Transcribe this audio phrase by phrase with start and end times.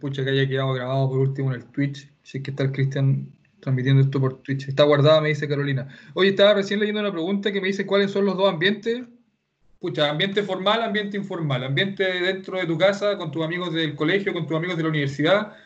[0.00, 2.10] pucha, que haya quedado grabado por último en el Twitch.
[2.22, 4.68] Si es que está el Cristian transmitiendo esto por Twitch.
[4.68, 5.88] Está guardada, me dice Carolina.
[6.14, 9.02] Oye, estaba recién leyendo una pregunta que me dice cuáles son los dos ambientes.
[9.78, 11.64] Pucha, ambiente formal, ambiente informal.
[11.64, 14.88] Ambiente dentro de tu casa, con tus amigos del colegio, con tus amigos de la
[14.88, 15.56] universidad.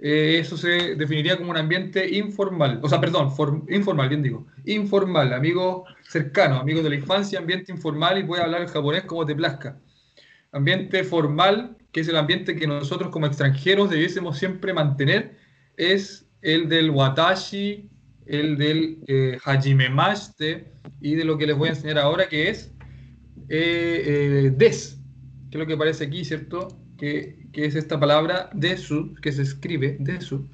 [0.00, 2.80] Eh, eso se definiría como un ambiente informal.
[2.82, 3.32] O sea, perdón,
[3.68, 4.46] informal, bien digo.
[4.64, 9.24] Informal, amigos cercanos, amigos de la infancia, ambiente informal y puedes hablar el japonés como
[9.24, 9.78] te plazca.
[10.52, 15.36] Ambiente formal, que es el ambiente que nosotros como extranjeros debiésemos siempre mantener,
[15.76, 17.88] es el del watashi,
[18.26, 22.72] el del eh, hajimemashite y de lo que les voy a enseñar ahora, que es
[23.48, 24.98] eh, eh, des,
[25.50, 26.68] que es lo que aparece aquí, ¿cierto?
[26.96, 30.48] Que, es esta palabra desu, que se escribe desu.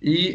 [0.00, 0.30] Y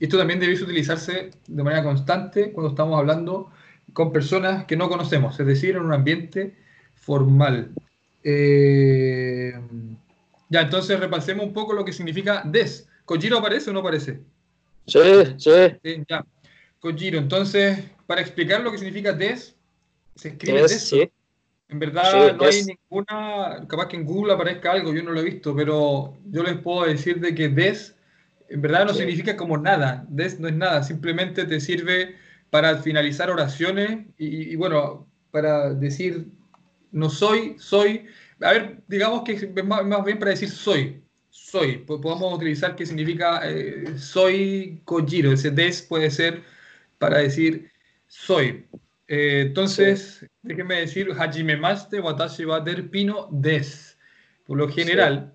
[0.00, 3.50] esto también debe utilizarse de manera constante cuando estamos hablando
[3.92, 6.56] con personas que no conocemos, es decir, en un ambiente
[7.04, 7.70] formal.
[10.48, 12.88] ya, entonces repasemos un poco lo que significa des.
[13.04, 14.20] ¿Kojiro aparece o no aparece?
[14.86, 15.00] Sí,
[15.38, 15.50] sí.
[16.08, 16.24] ya.
[16.80, 19.56] Kojiro, entonces, para explicar lo que significa des,
[20.14, 20.88] se escribe des.
[20.88, 21.10] Sí.
[21.68, 25.24] En verdad no hay ninguna, capaz que en Google aparezca algo, yo no lo he
[25.24, 27.96] visto, pero yo les puedo decir de que des,
[28.48, 32.16] en verdad no significa como nada, des no es nada, simplemente te sirve
[32.50, 36.28] para finalizar oraciones y, bueno, para decir
[36.94, 38.06] no soy, soy,
[38.40, 41.78] a ver, digamos que es más bien para decir soy, soy.
[41.78, 45.32] Podemos utilizar qué significa eh, soy Kojiro.
[45.32, 46.42] Ese des puede ser
[46.98, 47.68] para decir
[48.06, 48.64] soy.
[49.08, 53.98] Eh, entonces, déjenme decir, Hajime Maste Watashi wa pino des.
[54.46, 55.32] Por lo general,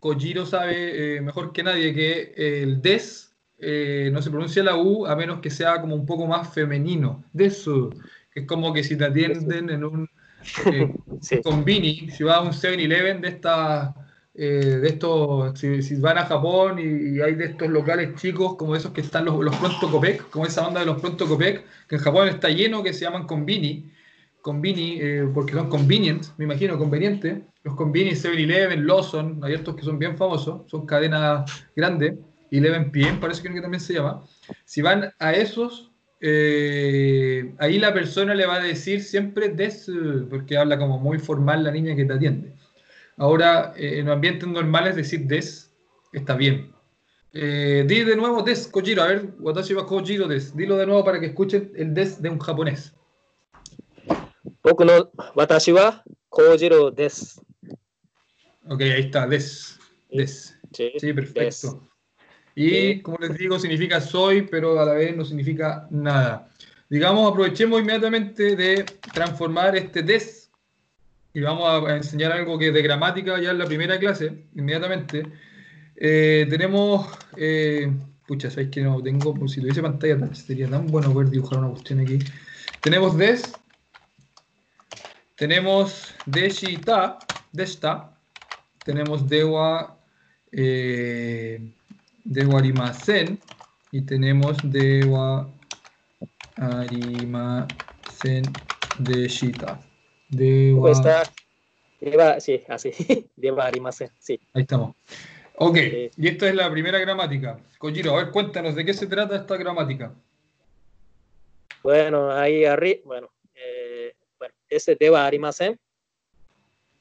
[0.00, 5.14] Kojiro sabe eh, mejor que nadie que el des no se pronuncia la U a
[5.14, 7.24] menos que sea como un poco más femenino.
[7.32, 7.90] Desu.
[8.32, 10.08] Que es como que si te atienden en un
[11.42, 13.94] convini, si vas a un 7-Eleven de estas
[14.38, 18.92] eh, de estos, si, van a Japón y, hay de estos locales chicos como esos
[18.92, 22.02] que están los, los Pronto Copec, como esa banda de los Pronto Copec, que en
[22.02, 23.90] Japón está lleno, que se llaman Convini,
[24.42, 27.46] Convini, eh, porque son convenient, me imagino, conveniente.
[27.64, 32.14] Los Convini, 7-Eleven, Lawson, hay estos que son bien famosos, son cadenas grandes,
[32.50, 34.22] Eleven PM parece que también se llama.
[34.64, 35.92] Si van a esos,
[36.28, 39.88] eh, ahí la persona le va a decir siempre des,
[40.28, 42.52] porque habla como muy formal la niña que te atiende.
[43.16, 45.72] Ahora, eh, en ambientes normales, decir des
[46.12, 46.72] está bien.
[47.32, 49.02] Eh, di de nuevo des, Kojiro.
[49.02, 50.56] A ver, Watashi wa Kojiro des.
[50.56, 52.92] Dilo de nuevo para que escuchen el des de un japonés.
[54.64, 57.40] Boku no Watashi wa Kojiro des.
[58.68, 59.78] Ok, ahí está, des.
[60.10, 60.58] Des.
[60.72, 61.88] Sí, perfecto.
[62.56, 66.48] Y como les digo, significa soy, pero a la vez no significa nada.
[66.88, 70.50] Digamos, aprovechemos inmediatamente de transformar este des
[71.34, 75.22] y vamos a enseñar algo que es de gramática ya en la primera clase, inmediatamente.
[75.96, 77.06] Eh, tenemos,
[77.36, 77.92] eh,
[78.26, 79.46] pucha, ¿sabéis que no tengo?
[79.46, 82.20] Si tuviese pantalla sería tan bueno poder dibujar una cuestión aquí.
[82.80, 83.52] Tenemos des,
[85.34, 87.18] tenemos deshita,
[87.52, 88.18] desta,
[88.82, 89.98] tenemos dewa,
[90.52, 91.60] eh,
[92.26, 93.38] dewa arimasen,
[93.92, 95.48] y tenemos dewa
[96.56, 98.44] arimasen
[98.98, 99.80] deshita.
[100.28, 101.24] Deba...
[102.00, 102.92] Deba, sí, así.
[103.36, 104.38] Deba Arimase, sí.
[104.52, 104.94] Ahí estamos.
[105.56, 105.78] Ok,
[106.16, 107.58] y esta es la primera gramática.
[107.78, 110.12] Kojiro, a ver, cuéntanos, ¿de qué se trata esta gramática?
[111.82, 115.78] Bueno, ahí arriba, bueno, eh, bueno, ese Deba Arimase,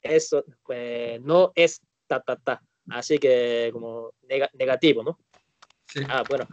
[0.01, 4.11] eso pues, no es ta, ta, ta, así que como
[4.53, 5.17] negativo, ¿no?
[5.87, 6.01] Sí.
[6.09, 6.47] Ah, bueno,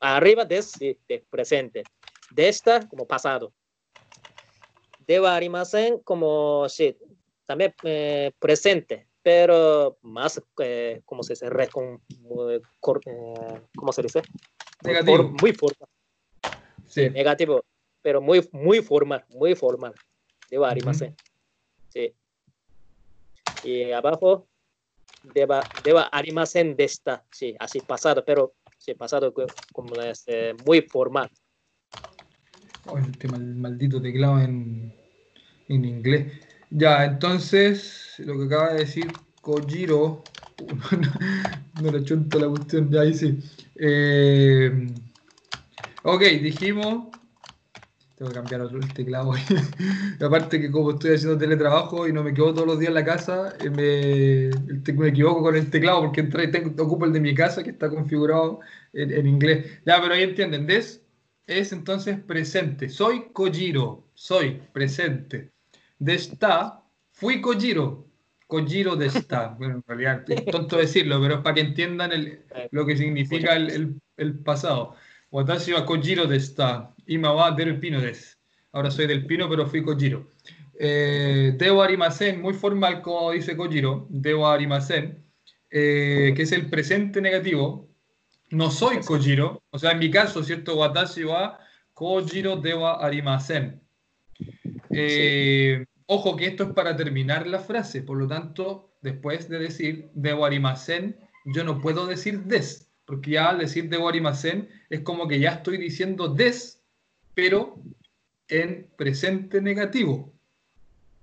[0.00, 1.82] arriba de, de presente,
[2.30, 3.52] de esta como pasado,
[5.06, 6.96] deba arimasen como sí,
[7.46, 11.48] también eh, presente, pero más, eh, ¿cómo se dice?
[11.48, 12.00] Re, con,
[12.50, 12.60] eh,
[13.74, 14.22] ¿Cómo se dice?
[14.84, 15.34] Negativo.
[15.40, 15.88] muy formal.
[16.86, 17.08] Sí.
[17.10, 17.64] Negativo,
[18.02, 19.94] pero muy, muy formal, muy formal.
[20.50, 21.16] Deba arimasen.
[21.88, 22.14] Sí.
[23.64, 24.46] Y abajo,
[25.22, 29.32] deba, deba arimasen de esta, sí, así pasado, pero sí, pasado
[29.72, 30.26] como es
[30.58, 31.30] muy formal.
[33.06, 34.94] Este maldito teclado en,
[35.68, 36.32] en inglés.
[36.70, 40.24] Ya, entonces, lo que acaba de decir Kojiro,
[41.74, 43.38] no, le chunto la cuestión, ya ahí sí.
[43.76, 44.94] Eh,
[46.02, 47.17] ok, dijimos,
[48.18, 49.32] tengo que cambiar otro el teclado.
[50.20, 53.04] Aparte que como estoy haciendo teletrabajo y no me quedo todos los días en la
[53.04, 57.32] casa, eh, me, me equivoco con el teclado porque entré, tengo, ocupo el de mi
[57.32, 58.58] casa que está configurado
[58.92, 59.80] en, en inglés.
[59.86, 61.00] Ya, pero ahí entienden, des
[61.46, 62.88] es entonces presente.
[62.88, 65.52] Soy Kojiro, soy presente
[65.98, 66.82] de está,
[67.12, 68.06] fui Kojiro.
[68.46, 69.48] Kojiro de está.
[69.58, 72.10] Bueno, en realidad es tonto decirlo, pero es para que entiendan
[72.70, 74.00] lo que significa el,
[74.44, 74.94] pasado.
[75.30, 76.94] Watashi wa Kojiro de está.
[77.06, 78.38] Ima wa del pino des.
[78.72, 80.32] Ahora soy del pino, pero fui Kojiro.
[80.78, 84.06] Eh, debo arimasen, muy formal como dice Kojiro.
[84.10, 85.24] Debo arimasen,
[85.70, 87.88] eh, que es el presente negativo.
[88.50, 89.62] No soy Kojiro.
[89.70, 90.76] O sea, en mi caso, ¿cierto?
[90.76, 91.58] Watashi wa
[91.92, 93.80] Kojiro debo arimasen.
[94.90, 100.08] Eh, Ojo que esto es para terminar la frase, por lo tanto, después de decir
[100.14, 105.26] de arimasen, yo no puedo decir des, porque ya al decir de arimasen es como
[105.26, 106.84] que ya estoy diciendo des,
[107.32, 107.82] pero
[108.48, 110.30] en presente negativo.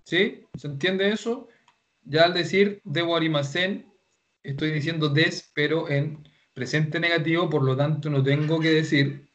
[0.03, 0.45] ¿Sí?
[0.57, 1.47] ¿Se entiende eso?
[2.03, 3.85] Ya al decir de arimasen,
[4.41, 9.29] estoy diciendo des, pero en presente negativo, por lo tanto no tengo que decir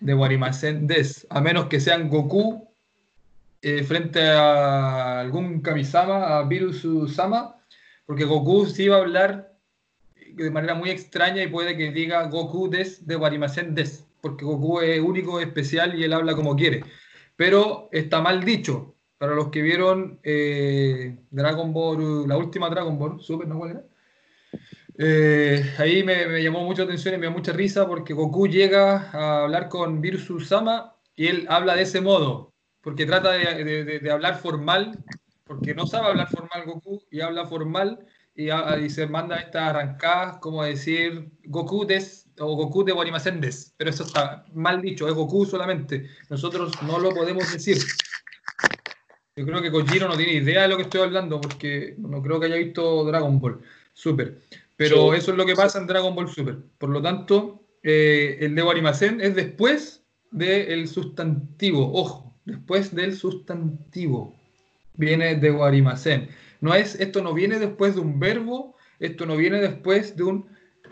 [0.00, 2.68] de arimasen des, a menos que sean Goku
[3.62, 7.56] eh, frente a algún Kamisama, a Virusu-sama,
[8.04, 9.49] porque Goku sí va a hablar
[10.36, 14.80] de manera muy extraña y puede que diga Goku des de Warimasen des, porque Goku
[14.80, 16.84] es único, especial y él habla como quiere.
[17.36, 18.94] Pero está mal dicho.
[19.18, 23.84] Para los que vieron eh, Dragon Ball, la última Dragon Ball, Super, ¿no cuál era?
[24.96, 29.44] Eh, ahí me, llamó mucha atención y me dio mucha risa porque Goku llega a
[29.44, 32.50] hablar con Virsu Sama y él habla de ese modo
[32.80, 34.98] porque trata de, hablar formal,
[35.44, 38.06] porque no sabe hablar formal Goku y habla formal
[38.48, 43.90] y, se manda estas arrancadas como decir Goku des o Goku de Warimasen des, pero
[43.90, 47.78] eso está mal dicho, es Goku solamente, nosotros no lo podemos decir.
[49.36, 52.38] Yo creo que Kojiro no tiene idea de lo que estoy hablando porque no creo
[52.38, 53.60] que haya visto Dragon Ball
[53.94, 54.38] Super.
[54.76, 56.58] Pero eso es lo que pasa en Dragon Ball Super.
[56.78, 61.90] Por lo tanto, eh, el de Warimasen es después del sustantivo.
[61.94, 64.34] Ojo, después del sustantivo.
[64.94, 66.28] Viene de guarimasen.
[66.60, 70.46] No es, esto no viene después de un verbo, esto no viene después de un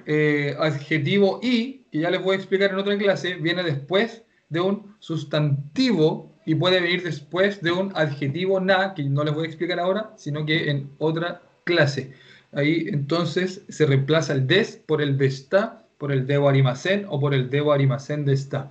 [0.07, 4.61] eh, adjetivo y, que ya les voy a explicar en otra clase, viene después de
[4.61, 9.49] un sustantivo y puede venir después de un adjetivo na, que no les voy a
[9.49, 12.15] explicar ahora, sino que en otra clase.
[12.53, 17.21] Ahí entonces se reemplaza el des por el de está, por el de guarimasen o
[17.21, 18.71] por el de guarimasen de está.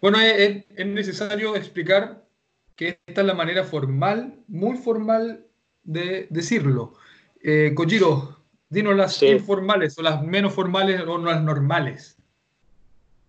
[0.00, 2.24] Bueno, es, necesario explicar
[2.76, 5.45] que esta es la manera formal, muy formal
[5.86, 6.94] de decirlo.
[7.42, 8.36] Eh, Kojiro,
[8.68, 12.18] dinos las informales o las menos formales o las normales.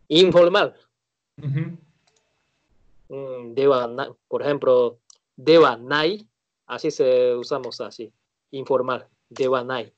[0.10, 0.76] Informal.
[3.10, 3.88] Mm, deba,
[4.28, 5.00] por ejemplo,
[5.36, 6.28] deba nai,
[6.66, 8.12] así se usamos así,
[8.52, 9.94] informal, deba nai.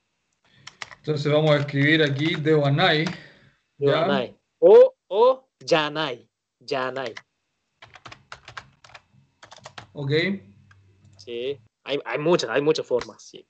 [0.98, 3.06] Entonces vamos a escribir aquí deba nai.
[3.78, 4.36] Deba nai.
[4.60, 5.48] O, o
[5.92, 6.30] nai
[6.60, 7.16] Yanai.
[9.94, 10.12] Ok.
[11.18, 13.46] Sí, hay, hay, muchas, hay muchas formas, sí.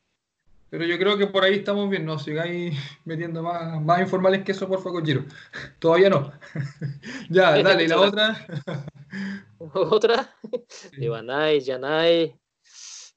[0.70, 4.52] Pero yo creo que por ahí estamos bien, no sigáis metiendo más, más informales que
[4.52, 5.26] eso, por favor, Giro.
[5.80, 6.32] Todavía no.
[7.30, 8.48] ya, dale, ¿y la otra?
[9.74, 10.36] ¿Otra?
[10.68, 11.02] Sí.
[11.02, 11.60] Yanai.
[11.60, 12.40] Yanai.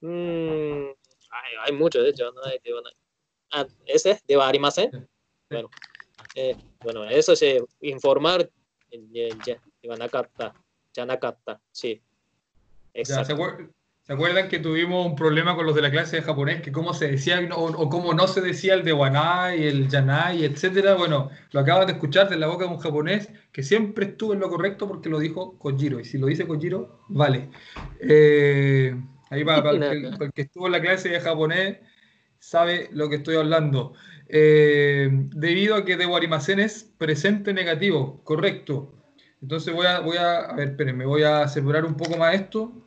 [0.01, 0.89] Mm,
[1.31, 2.33] hay, hay muchos, de hecho.
[3.53, 5.09] Ah, ese, de Arimasen.
[5.51, 5.69] Bueno,
[6.35, 8.49] eh, bueno, eso es eh, informar
[9.83, 10.55] Yanakata,
[10.95, 12.03] Yanakata, sí.
[12.95, 13.37] Exacto.
[14.03, 16.63] ¿Se, acuerdan que tuvimos un problema con los de la clase de japonés?
[16.63, 20.95] Que cómo se decía o, cómo no se decía el de Wanai, el Yanai, etcétera.
[20.95, 24.41] Bueno, lo acabas de escuchar de la boca de un japonés que siempre estuvo en
[24.41, 26.01] lo correcto porque lo dijo Kojiro.
[26.01, 27.51] Y si lo dice Kojiro, vale.
[28.01, 28.95] Eh,
[29.31, 31.79] ahí va, para el, que estuvo en la clase de japonés
[32.39, 33.95] sabe lo que estoy hablando.
[34.29, 38.95] Eh, debido a que de Guarimacén es presente negativo, correcto.
[39.41, 42.82] Entonces voy a, voy a, a ver, espérenme, voy a separar un poco más esto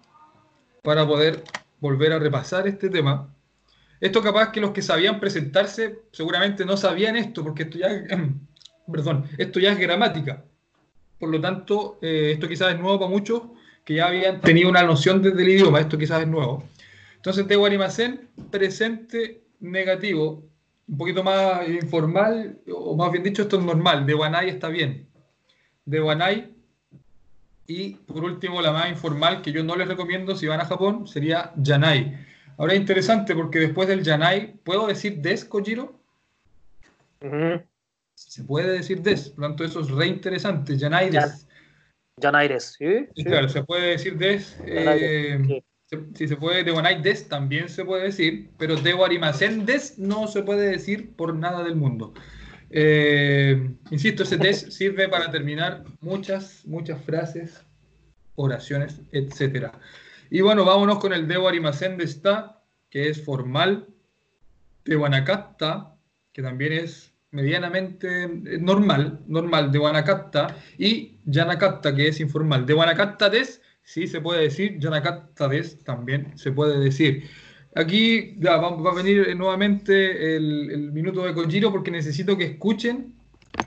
[0.86, 1.44] para poder
[1.82, 3.36] volver a repasar este tema.
[4.00, 7.90] Esto capaz que los que sabían presentarse seguramente no sabían esto, porque esto ya,
[8.92, 10.46] perdón, esto ya es gramática.
[11.20, 13.42] Por lo tanto, eh, esto quizás es nuevo para muchos
[13.84, 16.64] que ya habían tenido una noción desde el idioma, esto quizás es nuevo.
[17.16, 20.44] Entonces, de Guarimacén, presente negativo,
[20.88, 24.06] un poquito más informal, o más bien dicho, esto es normal.
[24.06, 25.08] De Wanai está bien.
[25.86, 26.55] De Wanai.
[27.68, 31.08] Y por último, la más informal que yo no les recomiendo si van a Japón
[31.08, 32.18] sería Yanai.
[32.58, 36.00] Ahora es interesante porque después del Yanai, ¿puedo decir des, Kojiro?
[38.14, 40.78] Se puede decir des, por lo tanto, eso es re interesante.
[40.78, 41.48] Yanai des.
[42.22, 43.08] Yanai des, ¿sí?
[43.24, 44.58] Claro, se puede decir des.
[44.66, 45.64] Eh,
[46.16, 50.28] si se puede, de Wanai Des también se puede decir, pero de Guarimacén Des no
[50.28, 52.14] se puede decir por nada del mundo.
[52.78, 57.66] Eh, insisto, ese Des sirve para terminar muchas, muchas frases,
[58.36, 59.72] oraciones, etc.
[60.30, 63.88] Y bueno, vámonos con el de Guarimacén de está, que es formal.
[64.84, 65.96] de Guanacatta,
[66.34, 72.66] que también es medianamente eh, normal, normal de Guanacatta, y Yanacatta, que es informal.
[72.66, 77.24] De Guanacatta des, sí se puede decir, Yanacatta des también se puede decir.
[77.76, 83.14] Aquí ya, va, a venir nuevamente el, minuto de Kojiro porque necesito que escuchen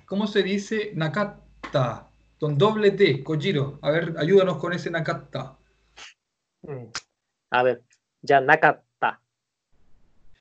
[0.06, 2.08] cómo se dice Nakatta,
[2.40, 3.78] con doble T, Kojiro.
[3.82, 5.58] A ver, ayúdanos con ese Nakatta.
[6.62, 6.86] Mm.
[7.50, 7.82] A ver,
[8.22, 9.20] ya Nakatta.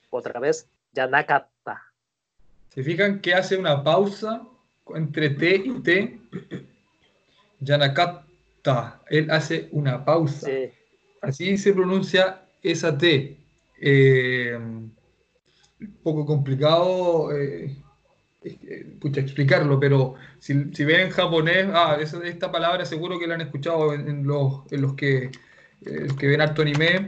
[0.08, 1.82] Otra vez, ya Nakatta.
[2.70, 4.48] ¿Se fijan que hace una pausa
[4.94, 6.20] entre T y T?
[7.60, 9.02] Yanakatta.
[9.10, 10.48] Él hace una pausa.
[11.20, 13.38] Así se pronuncia esa T.
[13.80, 14.56] Eh,
[15.80, 17.76] un poco complicado eh,
[18.42, 24.26] explicarlo, pero si, ven en japonés, ah, esta palabra seguro que la han escuchado en,
[24.26, 25.30] los, los que,
[25.84, 27.06] eh, que ven harto anime.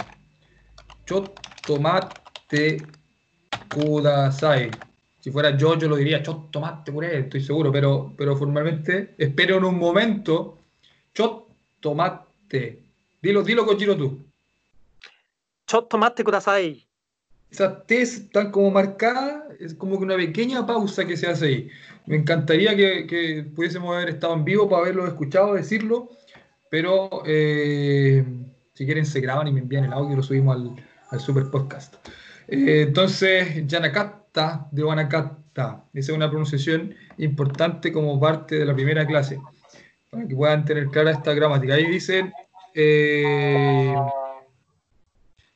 [1.07, 2.83] Chot tomate
[3.69, 4.71] kudasai.
[5.21, 9.65] Si fuera yo, yo lo diría chot tomate puré, estoy seguro, pero, formalmente espero en
[9.65, 10.59] un momento
[11.15, 11.47] chot
[11.81, 12.85] tomate.
[13.23, 14.30] Dilo, dilo, Kojiro, tú.
[17.50, 21.71] Esas T están como marcadas, es como que una pequeña pausa que se hace ahí.
[22.07, 26.11] Me encantaría que, pudiésemos haber estado en vivo para haberlo escuchado decirlo,
[26.71, 28.25] pero eh,
[28.73, 30.57] si quieren se graban y me envían el audio y lo subimos
[31.11, 31.95] al, super podcast.
[32.49, 39.07] Eh, entonces, Yanakatta de Wanakatta, esa es una pronunciación importante como parte de la primera
[39.07, 39.41] clase,
[40.11, 41.75] para que puedan tener clara esta gramática.
[41.75, 42.33] Ahí dicen...
[42.75, 43.95] Eh,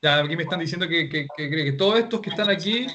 [0.05, 2.85] ya, aquí me están diciendo que, que, que, todos estos que están aquí,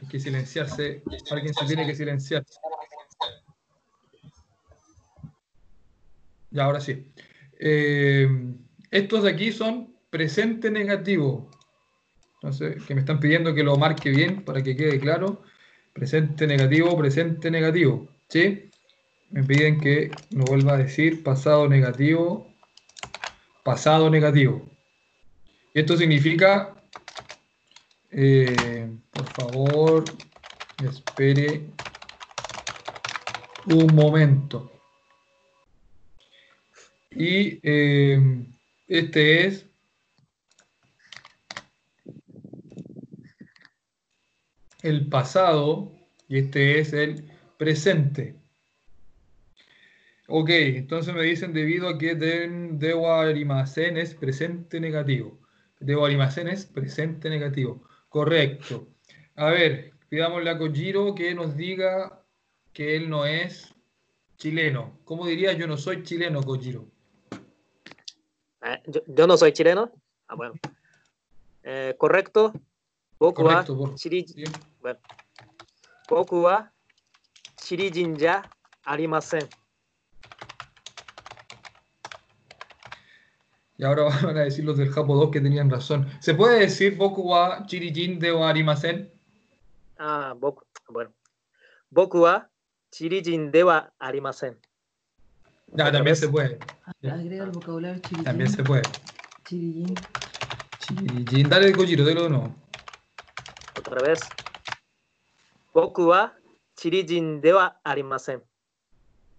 [0.00, 2.42] hay que silenciarse, alguien se tiene que silenciar.
[6.50, 7.12] Ya, ahora sí.
[7.60, 8.26] Eh,
[8.90, 11.50] estos de aquí son presente negativo.
[12.36, 15.42] Entonces, que me están pidiendo que lo marque bien para que quede claro.
[15.92, 18.08] Presente negativo, presente negativo.
[18.30, 18.70] ¿Sí?
[19.28, 22.48] Me piden que lo vuelva a decir pasado negativo,
[23.62, 24.68] pasado negativo.
[25.74, 26.74] Esto significa,
[28.10, 30.04] eh, por favor,
[30.78, 31.70] espere
[33.66, 34.72] un momento.
[37.10, 38.46] Y eh,
[38.86, 39.66] este es
[44.82, 45.92] el pasado
[46.28, 48.37] y este es el presente.
[50.30, 55.38] Ok, entonces me dicen debido a que den, debo almacén es presente negativo.
[55.80, 57.82] Debo almacén es presente negativo.
[58.10, 58.88] Correcto.
[59.36, 62.22] A ver, pidámosle a Kojiro que nos diga
[62.74, 63.74] que él no es
[64.36, 64.98] chileno.
[65.04, 66.84] ¿Cómo diría yo no soy chileno, Kojiro?
[68.62, 69.90] Eh, yo, no soy chileno.
[70.26, 70.54] Ah, bueno.
[71.62, 72.52] Eh, correcto.
[73.18, 74.26] Boku correcto, wa chiri...
[74.80, 75.00] bueno.
[76.06, 76.70] Boku wa
[78.84, 79.48] arimasen.
[83.78, 86.06] Y ahora van a decir los del Japo 2 que tenían razón.
[86.20, 89.10] ¿Se puede decir Boku wa Chirijin de Arimasen?
[89.98, 91.12] Ah, Boku, bueno.
[91.90, 92.50] Boku wa
[92.90, 94.58] Chirijin de wa Arimasen.
[95.68, 96.58] Ya, también se puede.
[97.02, 98.24] Agrega el vocabulario Chirijin.
[98.24, 98.82] También se puede.
[99.44, 99.94] Chirijin.
[100.80, 101.48] Chirijin.
[101.48, 102.54] Dale, Kojiro, dale de nuevo.
[103.78, 104.20] Otra vez.
[105.72, 106.34] Boku wa
[106.76, 108.42] Chirijin de wa Arimasen.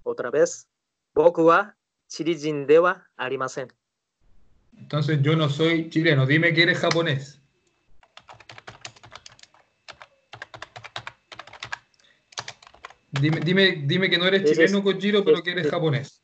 [0.04, 0.68] Otra vez.
[1.14, 1.76] Boku wa
[2.08, 3.79] Chirijin de wa Arimasen.
[4.80, 6.26] Entonces yo no soy chileno.
[6.26, 7.40] Dime que eres japonés.
[13.12, 16.24] Dime, dime, dime que no eres chileno, Kojiro, pero que eres japonés.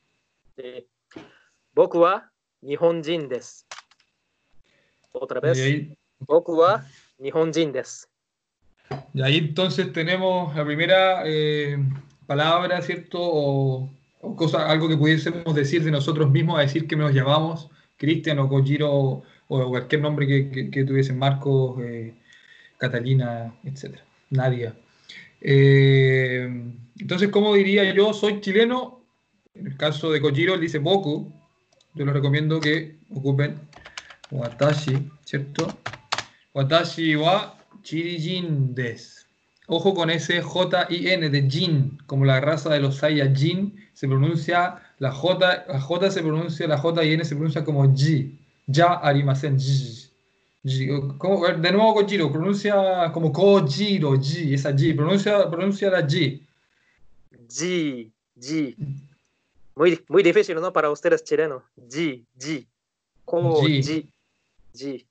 [1.74, 2.32] Boku wa
[2.62, 3.66] nihonjin desu.
[5.12, 5.58] Otra vez.
[6.20, 6.86] Boku wa
[7.20, 8.08] nihonjin desu.
[9.14, 11.78] Y ahí entonces tenemos la primera eh,
[12.28, 13.20] palabra, ¿cierto?
[13.20, 13.90] O,
[14.36, 18.50] cosa, algo que pudiésemos decir de nosotros mismos, a decir que nos llamamos Cristian o
[18.50, 22.16] Kojiro o cualquier nombre que, que, tuviesen, Marcos, eh,
[22.78, 23.98] Catalina, etc.
[24.30, 24.76] Nadia.
[25.42, 26.50] Eh,
[27.00, 28.14] entonces, ¿cómo diría yo?
[28.14, 29.02] Soy chileno.
[29.54, 31.32] En el caso de Kojiro, él dice Boku.
[31.94, 33.56] Yo les recomiendo que ocupen
[34.32, 35.68] Watashi, ¿cierto?
[36.54, 39.26] Watashi wa Chirijin des.
[39.68, 45.12] Ojo con ese J-I-N de Jin, como la raza de los Saiyajin, se pronuncia la
[45.12, 48.38] J, la J se pronuncia, la J y N se pronuncia como G.
[48.68, 50.10] Ya arimasen, G.
[50.64, 51.62] G.
[51.62, 56.42] De nuevo Kojiro, pronuncia como Kojiro, G, esa G, pronuncia, pronuncia la G.
[57.48, 58.76] G, G.
[59.76, 60.74] Muy, muy difícil, ¿no?
[60.74, 61.64] Para ustedes chilenos.
[61.78, 62.66] G, G.
[63.26, 64.08] G.
[64.74, 65.06] G.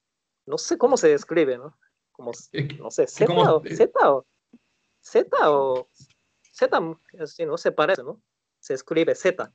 [0.47, 1.77] no sé cómo se describe, ¿no?
[2.13, 2.33] Como,
[2.79, 4.27] no sé, Z o, Z o,
[5.01, 5.89] Z o,
[6.53, 6.81] Z,
[7.47, 8.21] no se parece, ¿no?
[8.61, 9.53] Se escribe Z.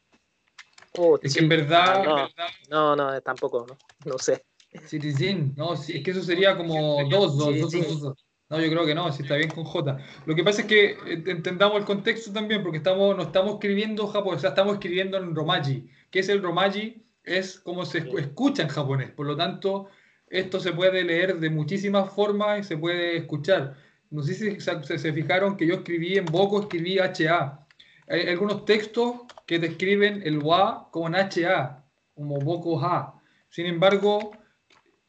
[1.22, 2.30] es que en verdad,
[2.70, 3.78] no, no, tampoco, ¿no?
[4.06, 4.44] No sé.
[4.86, 8.16] Citizen, no, es que eso sería como dos, dos, dos, dos,
[8.50, 9.98] No, yo creo que no, si está bien con J.
[10.26, 14.08] Lo que pasa es que eh, entendamos el contexto también, porque estamos, no estamos escribiendo
[14.08, 15.90] japonés, o sea, estamos escribiendo en romaji.
[16.12, 17.04] ¿Qué es el romaji?
[17.24, 19.12] Es como se escucha en japonés.
[19.12, 19.88] Por lo tanto,
[20.28, 23.76] esto se puede leer de muchísimas formas y se puede escuchar.
[24.12, 27.68] No sé si se, fijaron que yo escribí en Boco, escribí HA.
[28.10, 31.86] Hay algunos textos que describen el WA como en HA,
[32.16, 33.22] como Boco Ha.
[33.50, 34.32] Sin embargo,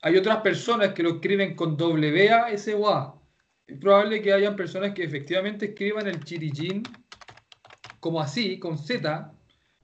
[0.03, 3.19] hay otras personas que lo escriben con WA, S o A.
[3.67, 6.83] Es probable que hayan personas que efectivamente escriban el chirijin
[8.01, 9.33] como así, con Z,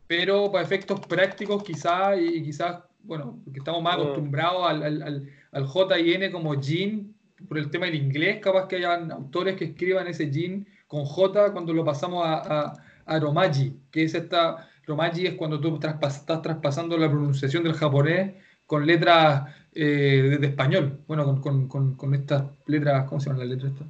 [0.07, 4.01] pero para efectos prácticos quizás, y quizás, bueno, porque estamos más mm.
[4.01, 7.15] acostumbrados al, al, al, J y N como Jin,
[7.49, 11.53] por el tema del inglés, capaz que hayan autores que escriban ese Jin con J
[11.53, 16.99] cuando lo pasamos a, a, Romaji, que es esta, Romaji es cuando tú estás traspasando
[16.99, 18.35] la pronunciación del japonés
[18.67, 23.49] con letras eh, de, español, bueno, con, con, con, estas letras, ¿cómo se llaman las
[23.49, 23.89] letras estas?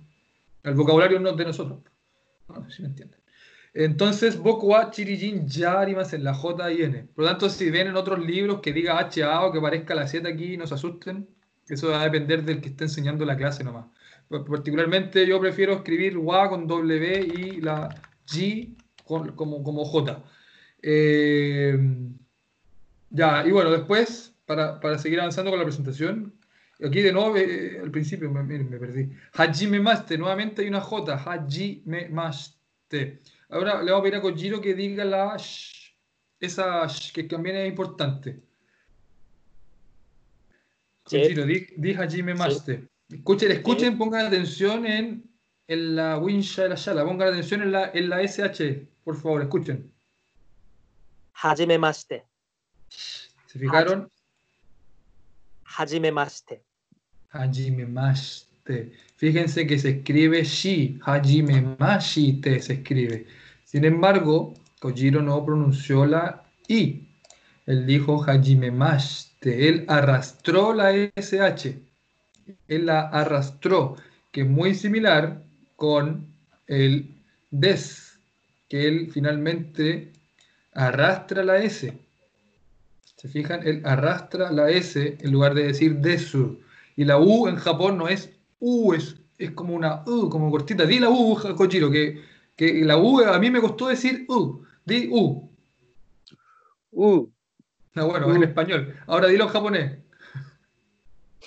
[0.63, 1.81] El vocabulario no de nosotros.
[2.49, 3.21] No, si me entienden.
[3.73, 7.09] Entonces, Boku wa Chirijin ya más en la J y N.
[7.15, 10.09] Por lo tanto, si ven en otros libros que diga HA o que parezca la
[10.09, 11.29] Z aquí, no se asusten.
[11.69, 13.87] Eso va a depender del que esté enseñando la clase nomás.
[14.29, 17.89] Particularmente yo prefiero escribir WA con W y la
[18.27, 18.75] G
[19.07, 20.23] como, como J.
[20.83, 21.79] Eh,
[23.11, 26.35] ya, y bueno, después para, para, seguir avanzando con la presentación.
[26.85, 29.11] Aquí de nuevo, eh, al principio me, me, perdí.
[29.33, 33.23] Hajime Maste, nuevamente hay una J, Hajime Maste.
[33.49, 35.95] Ahora le vamos a pedir a Kojiro que diga la sh,
[36.39, 38.43] esa sh, que también es importante.
[41.05, 42.89] Kojiro, di, di Hajime Maste.
[43.09, 45.25] Escuchen, escuchen, pongan atención en,
[45.69, 49.43] en la winsha de la shala, pongan atención en la, en la SH, por favor,
[49.43, 49.93] escuchen.
[51.35, 52.25] Hajime Maste.
[52.89, 54.11] ¿Se fijaron?
[55.65, 56.63] Hajimemashite.
[57.31, 58.93] Hajimemashite.
[59.17, 63.27] Fíjense que se escribe shi, Hajimemashite se escribe.
[63.65, 67.09] Sin embargo, Kojiro no pronunció la i.
[67.67, 69.69] Él dijo Hajimemashite.
[69.69, 71.79] Él arrastró la SH.
[72.69, 73.97] Él la arrastró,
[74.33, 75.46] que es muy similar
[75.77, 76.27] con
[76.67, 77.15] el
[77.51, 78.19] des,
[78.69, 80.13] que él finalmente
[80.73, 81.97] arrastra la S.
[83.17, 83.67] ¿Se fijan?
[83.67, 86.59] Él arrastra la S en lugar de decir desu.
[86.97, 90.85] Y la U en Japón no es U, es, es como una U, como cortita.
[90.85, 92.23] Di la U, Kojiro, que,
[92.57, 94.63] que la U a mí me costó decir U.
[94.85, 95.51] Di U.
[96.93, 97.31] U.
[97.95, 98.95] No, bueno, en español.
[99.07, 99.99] Ahora dilo en japonés.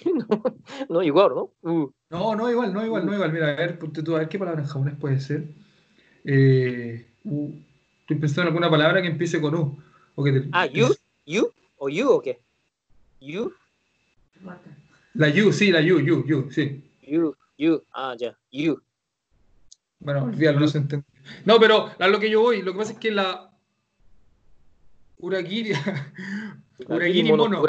[0.06, 0.42] No,
[0.88, 1.52] no igual, ¿no?
[1.62, 1.94] U.
[2.10, 3.32] No, no igual, no igual, no igual.
[3.32, 5.48] Mira, a ver, tú, a ver qué palabra en japonés puede ser.
[6.24, 9.78] Eh, Estoy pensando en alguna palabra que empiece con U.
[10.16, 10.96] O que ah, U.
[11.26, 11.52] ¿You?
[11.78, 12.40] ¿O you o qué?
[13.22, 13.54] ¿You?
[15.14, 16.84] La you, sí, la you, you, you, sí.
[17.04, 18.82] You, you, ah, ya, you.
[20.00, 21.06] Bueno, olvídalo, no se entiende.
[21.46, 23.52] No, pero a lo que yo voy, lo que pasa es que la
[25.18, 25.74] Uragiri,
[26.88, 27.64] Uragiri mono.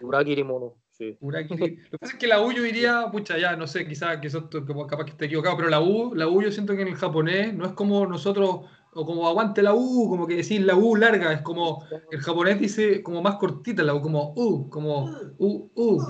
[0.00, 0.76] Uragiri mono.
[0.98, 1.16] Sí.
[1.20, 4.26] Lo que pasa es que la U yo diría, pucha, ya, no sé, quizás que
[4.26, 4.48] eso
[4.88, 7.54] capaz que esté equivocado, pero la U, la U yo siento que en el japonés
[7.54, 11.32] no es como nosotros o como aguante la U, como que decir la U larga,
[11.32, 16.02] es como el japonés dice como más cortita la U, como U, como U, U.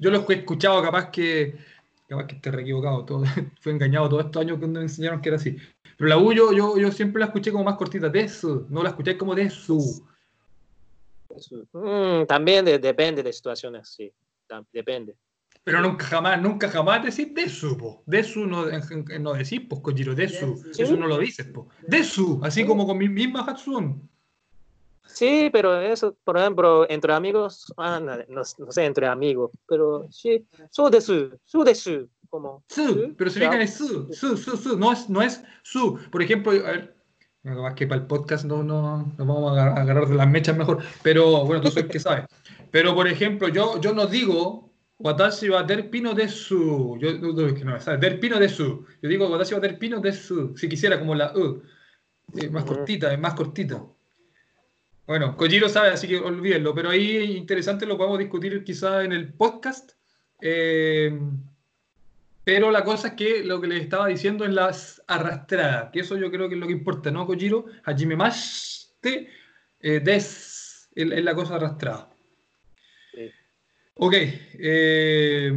[0.00, 1.56] Yo lo he escuchado capaz que,
[2.08, 3.22] capaz que esté re equivocado, todo,
[3.60, 5.56] fue engañado todos estos años cuando me enseñaron que era así.
[5.96, 8.90] Pero la U yo, yo, siempre la escuché como más cortita, de su, no la
[8.90, 10.04] escuché como de su.
[11.72, 14.12] Mm, también depende de situaciones, sí,
[14.72, 15.16] depende.
[15.64, 18.02] Pero nunca jamás, nunca jamás decís Desu, po.
[18.06, 18.66] Desu no,
[19.20, 20.62] no decís, pues, Kojiro, Desu.
[20.76, 21.68] Eso no lo dices, po.
[21.86, 24.08] Desu, así como con mi misma Hatsun.
[25.08, 30.88] Sí, pero eso, por ejemplo, entre amigos, ah, no, sé, entre amigos, pero sí, su
[30.90, 32.62] desu, su desu, como.
[32.68, 35.98] Su, pero se fijan en su, su, su, su, no es, no es su.
[36.10, 36.97] Por ejemplo, a ver,
[37.48, 40.82] más que para el podcast no, no, nos vamos a agarrar de las mechas mejor,
[41.02, 42.24] pero bueno, tú sabes que sabes.
[42.70, 46.98] Pero por ejemplo, yo, yo no digo Watashi wa derpino desu.
[46.98, 48.00] Yo no, no, ¿sabes?
[48.00, 48.84] Derpino desu.
[49.00, 50.56] Yo digo watashi wa derpino desu.
[50.56, 51.62] Si quisiera, como la U.
[52.36, 53.80] Eh, más cortita, es más cortita.
[55.06, 56.74] Bueno, Kojiro sabe, así que olvídenlo.
[56.74, 59.92] Pero ahí interesante, lo podemos discutir quizá en el podcast.
[60.40, 61.16] Eh,
[62.48, 66.16] pero la cosa es que lo que les estaba diciendo es las arrastradas, que eso
[66.16, 67.66] yo creo que es lo que importa, ¿no, Kojiro?
[67.84, 69.28] Hajime Mashte
[69.78, 72.08] eh, des es la cosa arrastrada.
[73.96, 74.14] Ok.
[74.14, 75.52] Eh,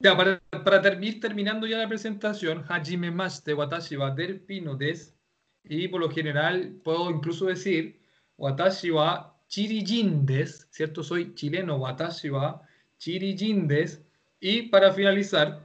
[0.00, 5.14] ya, para, para ir terminando ya la presentación, Hajime Maste Watashi wa des.
[5.62, 8.00] Y por lo general puedo incluso decir
[8.36, 11.04] Watashi wa Chirijin des, ¿cierto?
[11.04, 12.60] Soy chileno, Watashi wa
[12.98, 14.03] Chirijin des.
[14.46, 15.62] Y para finalizar,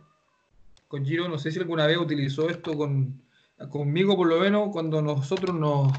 [0.88, 3.22] con Giro, no sé si alguna vez utilizó esto con,
[3.70, 5.92] conmigo, por lo menos, cuando nosotros nos,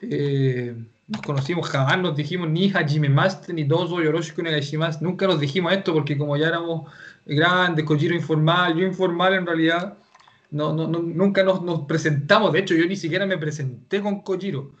[0.00, 0.74] eh,
[1.06, 5.04] nos conocimos, jamás nos dijimos ni Hajime Maste ni Dozo Yoroshiku Negashimasu.
[5.04, 6.90] Nunca nos dijimos esto porque, como ya éramos
[7.26, 9.98] grandes, Kojiro informal, yo informal en realidad,
[10.50, 12.54] no, no, nunca nos, nos, presentamos.
[12.54, 14.72] De hecho, yo ni siquiera me presenté con Kojiro.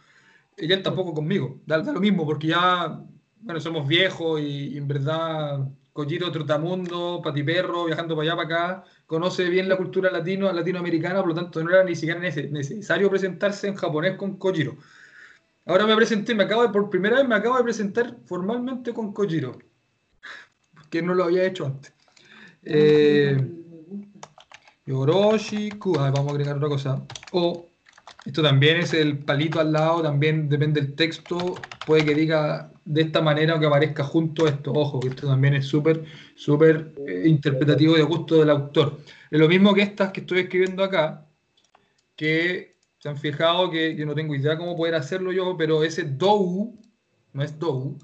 [0.56, 1.60] Y él tampoco conmigo.
[1.66, 3.02] Da, lo mismo, porque ya,
[3.42, 9.48] bueno, somos viejos y, en verdad Kojiro Trotamundo, Patiperro, viajando para allá, para acá, conoce
[9.50, 13.74] bien la cultura latino, latinoamericana, por lo tanto no era ni siquiera necesario presentarse en
[13.74, 14.76] japonés con Kojiro.
[15.66, 19.12] Ahora me presenté, me acabo de, por primera vez me acabo de presentar formalmente con
[19.12, 19.58] Kojiro,
[20.90, 21.92] que no lo había hecho antes.
[22.64, 23.36] Eh,
[24.86, 27.06] Yoroshiku, vamos a agregar otra cosa.
[27.32, 27.68] O,
[28.24, 31.56] esto también es el palito al lado, también depende del texto,
[31.86, 34.72] puede que diga de esta manera o que aparezca junto a esto.
[34.72, 36.04] Ojo, que esto también es súper,
[36.34, 38.98] súper eh, interpretativo de gusto del autor.
[39.30, 41.26] Es lo mismo que estas que estoy escribiendo acá,
[42.14, 46.04] que se han fijado que, que no tengo idea cómo poder hacerlo yo, pero ese
[46.04, 46.78] dou,
[47.32, 47.98] no es dou,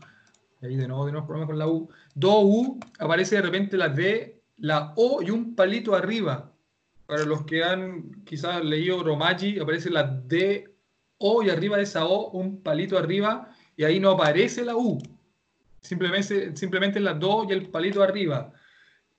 [0.62, 4.92] ahí de nuevo tenemos problemas con la U, dou aparece de repente la D, la
[4.96, 6.52] O y un palito arriba.
[7.08, 10.70] Para los que han quizás leído Romaji, aparece la D,
[11.16, 14.98] O y arriba de esa O un palito arriba y ahí no aparece la U.
[15.80, 18.52] Simplemente, simplemente la Do y el palito arriba.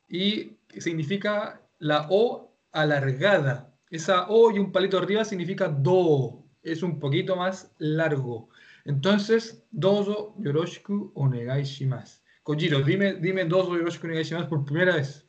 [0.08, 3.73] Y significa la O alargada.
[3.89, 6.43] Esa O y un palito arriba significa Do.
[6.62, 8.49] Es un poquito más largo.
[8.86, 12.21] Entonces, Dozo Yoroshiku Onegai Shimasu.
[12.43, 15.25] Kojiro, dime, dime Dozo Yoroshiku Onegai por primera vez.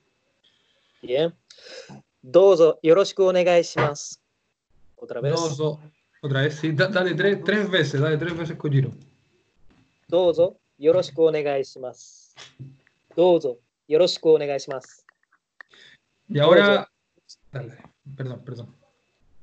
[1.01, 1.35] Bien.
[2.23, 4.17] Dozo Yoroshiku Onegai Shimasu.
[4.97, 5.35] Otra vez.
[5.35, 5.81] Dozo.
[6.23, 6.73] Otra vez, sí.
[6.73, 8.91] dale tres, tres veces, dale tres veces Kojiro.
[10.11, 12.35] どうぞよろしくお願いします。
[13.17, 15.07] どうぞよろしくお願いします。
[16.29, 16.91] Y ahora,
[17.53, 17.79] dale,
[18.17, 18.77] perdón, perdón.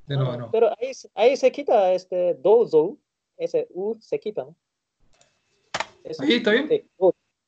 [0.06, 0.50] De nuevo, no.
[0.52, 2.96] Pero ahí, ahí se quita este dozo,
[3.36, 4.54] ese U se quita, ¿no?
[6.04, 6.68] Ese, ahí está bien.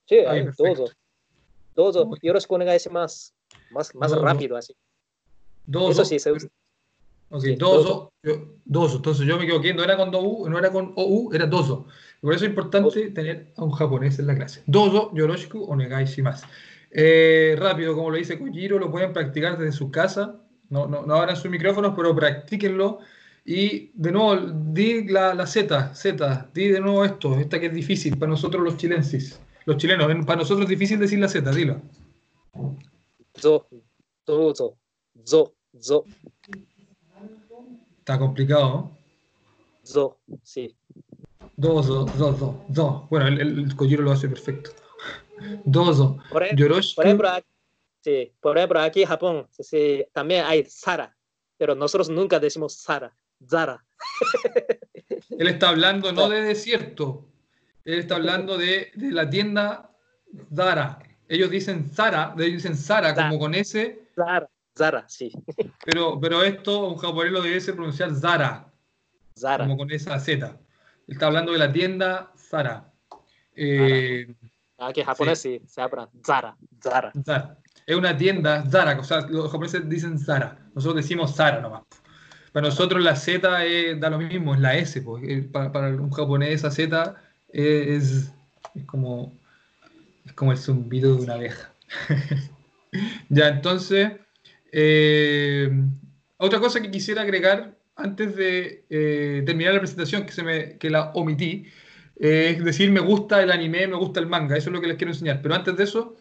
[0.06, 0.86] Sí, ahí, dozo.
[1.76, 3.32] Dozo, yoroshiku onegai shimasu.
[3.70, 4.74] Más, más rápido así.
[5.70, 6.02] Dozo.
[6.02, 6.48] Eso sí se usa.
[7.28, 8.48] Ok, sí, dozo, dozo.
[8.64, 8.96] dozo.
[8.96, 11.86] Entonces yo me equivoqué, no era con do u, no era con OU, era dozo.
[12.20, 14.64] Por eso es importante tener a un japonés en la clase.
[14.66, 16.44] Dozo yoroshiku onegai shimasu.
[16.90, 20.40] Eh, rápido, como lo dice Kojiro, lo pueden practicar desde su casa.
[20.70, 22.98] No, no, no abran sus micrófonos, pero practíquenlo.
[23.44, 24.36] Y de nuevo,
[24.72, 28.64] di la, la Z, Z, di de nuevo esto, esta que es difícil para nosotros
[28.64, 29.40] los chilensis.
[29.66, 31.80] Los chilenos, para nosotros es difícil decir la Z, dilo.
[33.38, 33.68] Zo,
[34.26, 34.76] dozo,
[35.24, 36.04] zo, zo.
[37.98, 38.90] Está complicado.
[39.84, 40.74] Zo, sí.
[41.56, 43.06] Dozo, dozo, do.
[43.10, 44.70] Bueno, el, el Kojiro lo hace perfecto.
[45.64, 46.18] Dozo.
[46.30, 47.28] Por, ejemplo,
[48.00, 51.16] sí, por ejemplo, aquí en Japón sí, también hay Sara,
[51.56, 53.14] pero nosotros nunca decimos Sara,
[53.48, 53.84] Zara.
[55.38, 57.26] Él está hablando no de desierto,
[57.84, 59.90] él está hablando de, de la tienda
[60.54, 60.98] Zara.
[61.28, 64.08] Ellos dicen Zara, ellos dicen Zara, como con ese.
[64.14, 65.32] Zara, Zara, sí.
[65.84, 68.72] Pero, pero esto un japonés lo debe pronunciar Zara.
[69.36, 69.64] Zara.
[69.64, 70.58] Como con esa Z
[71.10, 72.92] está hablando de la tienda Zara.
[73.54, 74.32] Eh,
[74.78, 77.12] ah, que japonés sí, se habla Zara, Zara.
[77.86, 81.82] Es una tienda Zara, o sea, los japoneses dicen Zara, nosotros decimos Zara nomás.
[82.52, 83.48] Para nosotros la Z
[83.98, 85.02] da lo mismo, es la S.
[85.02, 85.46] Pues.
[85.52, 87.14] Para, un japonés esa Z
[87.48, 88.32] es,
[88.74, 89.38] es, como,
[90.24, 91.72] es como el zumbido de una abeja.
[93.28, 94.12] ya, entonces,
[94.72, 95.70] eh,
[96.36, 100.90] otra cosa que quisiera agregar antes de eh, terminar la presentación, que, se me, que
[100.90, 101.66] la omití,
[102.18, 104.88] eh, es decir, me gusta el anime, me gusta el manga, eso es lo que
[104.88, 105.40] les quiero enseñar.
[105.42, 106.16] Pero antes de eso,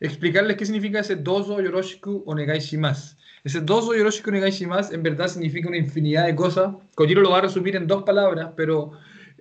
[0.00, 3.16] explicarles qué significa ese dozo yoroshiku onegai shimasu.
[3.44, 6.74] Ese dozo yoroshiku onegai shimasu en verdad significa una infinidad de cosas.
[6.94, 8.92] Kojiro lo va a resumir en dos palabras, pero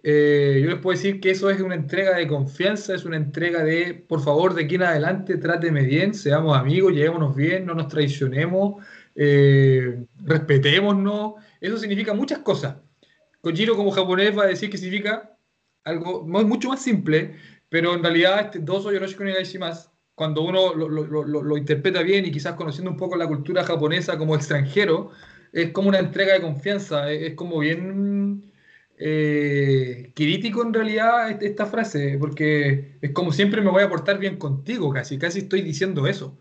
[0.10, 3.64] eh, yo les puedo decir que eso es una entrega de confianza, es una entrega
[3.64, 7.90] de, por favor, de aquí en adelante, tráteme bien, seamos amigos, llevémonos bien, no nos
[7.90, 8.82] traicionemos,
[9.16, 12.78] respetémonos eso significa muchas cosas.
[13.42, 15.38] Kojiro como japonés va a decir que significa
[15.84, 17.36] algo mucho más simple,
[17.70, 22.92] pero en realidad este Dozo Yoroshiku Shimasu, cuando uno lo, interpreta bien y quizás conociendo
[22.92, 25.12] un poco la cultura japonesa como extranjero,
[25.54, 28.52] es como una entrega de confianza, es, como bien
[28.98, 34.38] eh, crítico en realidad esta frase, porque es como siempre me voy a portar bien
[34.38, 36.38] contigo, casi, casi estoy diciendo eso.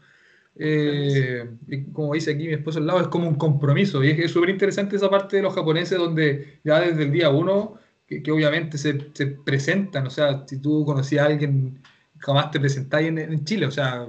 [0.59, 1.51] Eh,
[1.93, 4.03] como dice aquí mi esposo al lado, es como un compromiso.
[4.03, 7.79] Y es súper interesante esa parte de los japoneses donde ya desde el día uno,
[8.07, 11.83] que, obviamente se, se, presentan, o sea, si tú conocías a alguien,
[12.19, 14.07] jamás te presentáis en, Chile, o sea,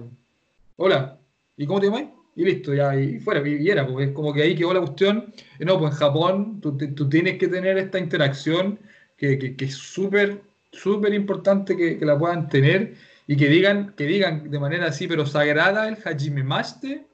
[0.76, 1.20] hola,
[1.58, 2.17] ¿y cómo te llamas?
[2.38, 5.34] Y listo, ya, y fuera, y era, pues es como que ahí quedó la cuestión.
[5.60, 8.80] No, pues en Japón tú, tú tienes que tener esta interacción
[9.18, 12.94] que, que, que es súper, súper importante que, que, la puedan tener
[13.26, 17.08] y que digan, que digan de manera así, pero sagrada el Hajime Maste,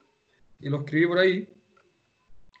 [0.60, 1.48] y lo escribí por ahí,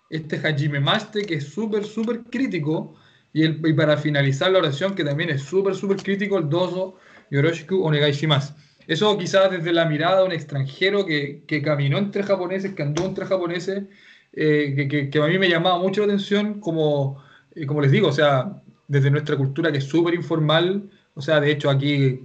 [0.08, 2.96] este Hajime Maste que es súper, súper crítico,
[3.34, 6.96] y, el, y para finalizar la oración que también es súper, súper crítico, el Dozo
[7.30, 8.54] Yoroshiku Onegai Shimasu.
[8.86, 13.04] Eso quizás desde la mirada de un extranjero que, que caminó entre japoneses, que andó
[13.06, 13.84] entre japoneses,
[14.32, 17.22] eh, que, que, a mí me llamaba mucho la atención, como,
[17.54, 21.40] eh, como les digo, o sea, desde nuestra cultura que es súper informal, o sea,
[21.40, 22.20] de hecho aquí,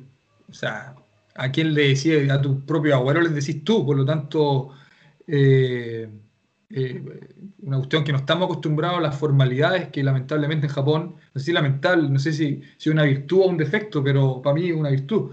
[0.49, 0.95] o sea,
[1.35, 4.71] a quién le decís, a tu propio abuelo les decís tú, por lo tanto,
[5.27, 6.09] eh,
[7.61, 11.47] una cuestión que no estamos acostumbrados a las formalidades, que lamentablemente en Japón, no sé
[11.47, 14.75] si lamentable, no sé si es una virtud o un defecto, pero para mí es
[14.75, 15.31] una virtud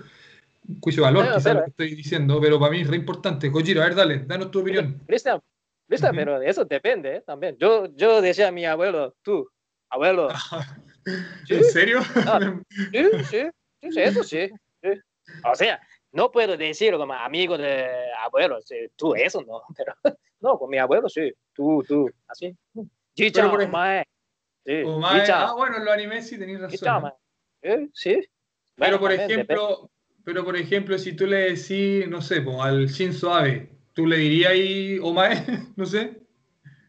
[0.80, 3.50] juicio de valor, quizás lo que estoy diciendo, pero para mí es re importante.
[3.50, 5.00] Kojiro, a ver, dale, danos tu opinión.
[5.06, 5.40] Cristian,
[5.86, 7.20] Cristian, pero eso depende ¿eh?
[7.22, 7.56] también.
[7.58, 9.48] Yo, yo decía a mi abuelo, tú,
[9.90, 10.28] abuelo.
[11.48, 12.00] ¿En serio?
[12.26, 14.50] Ah, sí, sí, sí, eso sí,
[15.44, 15.80] O sea,
[16.12, 17.88] no puedo decir como amigo de
[18.24, 18.58] abuelo,
[18.96, 19.94] tú eso no, pero
[20.40, 22.56] no, con mi abuelo sí, tú, tú, así.
[23.14, 24.04] Jicha, omae.
[24.64, 24.82] Sí,
[25.32, 27.12] ah, bueno, lo animé sí tenéis razón.
[27.62, 27.88] ¿eh?
[27.94, 28.20] Sí.
[28.74, 29.90] Pero, por ejemplo,
[30.26, 34.50] pero, por ejemplo, si tú le decís, no sé, al Shinzo Abe, ¿tú le dirías
[34.50, 35.44] ahí Omae?
[35.76, 36.20] no sé.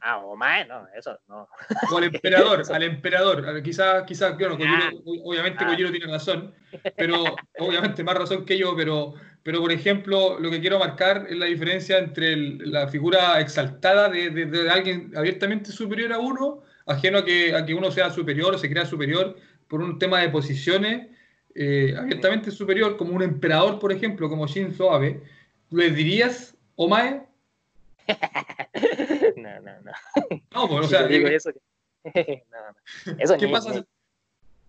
[0.01, 1.47] Ah, Omae, no, eso no.
[1.91, 3.61] O al emperador, al emperador.
[3.61, 4.89] Quizás, quizás, bueno, ah.
[5.23, 5.67] obviamente ah.
[5.67, 6.51] Kojiro tiene razón,
[6.95, 7.25] pero
[7.59, 11.45] obviamente más razón que yo, pero, pero por ejemplo, lo que quiero marcar es la
[11.45, 17.53] diferencia entre la figura exaltada de, de, alguien abiertamente superior a uno, ajeno a que,
[17.53, 21.15] a que uno sea superior o se crea superior por un tema de posiciones
[21.59, 25.23] eh, abiertamente superior, como un emperador, por ejemplo, como Shinzo Abe,
[25.71, 27.25] ¿le dirías Omae?
[29.37, 29.91] no, no, no.
[30.53, 31.49] No, pues, o sea, digo eso,
[32.03, 33.17] no, no.
[33.17, 33.85] eso ¿Qué ni, pasa?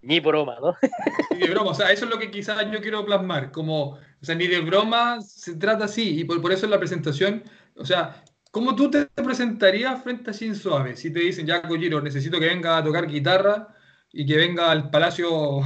[0.01, 0.77] Ni, broma, ¿no?
[1.33, 3.98] ni de broma, o sea, eso es lo que quizás yo quiero plasmar, como, o
[4.22, 7.42] sea, ni de broma se trata así, y por, por eso en la presentación,
[7.77, 10.96] o sea, ¿cómo tú te presentarías frente a Shinzo Abe?
[10.96, 13.68] Si te dicen, ya, Kojiro, necesito que venga a tocar guitarra
[14.11, 15.61] y que venga al Palacio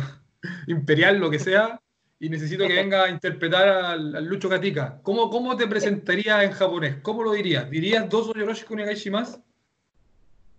[0.66, 1.80] imperial, lo que sea,
[2.18, 5.00] y necesito que venga a interpretar al, Lucho Katika.
[5.02, 6.98] ¿Cómo, ¿Cómo te presentarías en japonés?
[7.02, 7.68] ¿Cómo lo dirías?
[7.68, 9.40] ¿Dirías dos Yoroshi Kunegai más?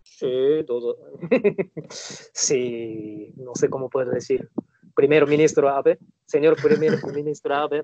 [0.03, 0.97] Sí, todo.
[1.89, 4.49] sí, no sé cómo puedo decir.
[4.93, 7.83] Primero ministro Abe, señor primer ministro Abe.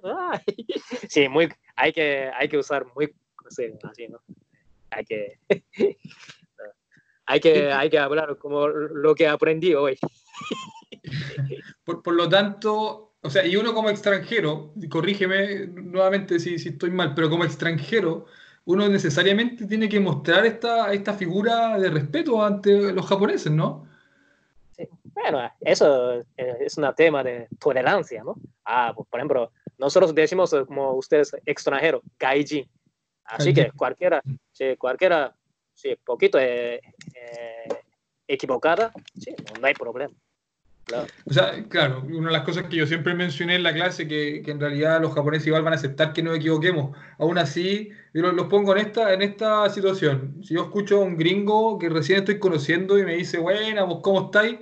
[1.08, 3.08] sí, muy, hay, que, hay que usar muy,
[3.44, 4.20] no sé, así, ¿no?
[4.92, 5.40] Hay que,
[7.26, 9.98] hay que, hay que hablar como lo que aprendí hoy.
[11.84, 17.14] por, lo tanto, o sea, y uno como extranjero, corrígeme nuevamente si, si, estoy mal,
[17.16, 18.26] pero como extranjero,
[18.66, 23.88] uno necesariamente tiene que mostrar esta, esta figura de respeto ante los japoneses, ¿no?
[24.76, 24.88] Sí.
[25.04, 28.36] Bueno, eso es un tema de tolerancia, ¿no?
[28.64, 32.70] Ah, pues, por ejemplo, nosotros decimos como ustedes extranjero, gaijin.
[33.24, 35.36] Así que cualquiera, sí, cualquiera,
[35.74, 36.82] sí, poquito eh,
[37.16, 37.70] eh,
[38.28, 40.14] equivocada, sí, no hay problema.
[41.26, 44.42] O sea, claro, una de las cosas que yo siempre mencioné en la clase, que,
[44.44, 46.96] que en realidad los japoneses igual van a aceptar que nos equivoquemos.
[47.18, 50.38] Aún así, yo los, pongo en esta, en esta situación.
[50.44, 54.26] Si yo escucho a un gringo que recién estoy conociendo y me dice, bueno, ¿cómo
[54.26, 54.58] estáis?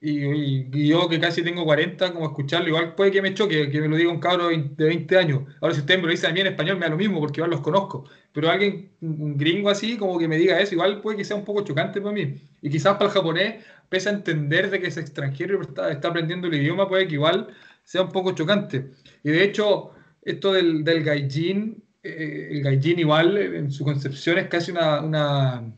[0.00, 3.88] Y, yo que casi tengo 40, como escucharlo, igual puede que me choque, que me
[3.88, 5.42] lo diga un cabro de 20 años.
[5.60, 7.40] Ahora si usted me lo dice a mí en español, me da lo mismo, porque
[7.40, 8.04] igual los conozco.
[8.32, 11.44] Pero alguien, un gringo así, como que me diga eso, igual puede que sea un
[11.44, 12.36] poco chocante para mí.
[12.62, 16.46] Y quizás para el japonés, pese a entender de que es extranjero y está, aprendiendo
[16.46, 17.48] el idioma, puede que igual
[17.82, 18.90] sea un poco chocante.
[19.24, 19.90] Y de hecho,
[20.22, 25.72] esto del, del gaijin, eh, el gaijin igual en su concepción es casi una, una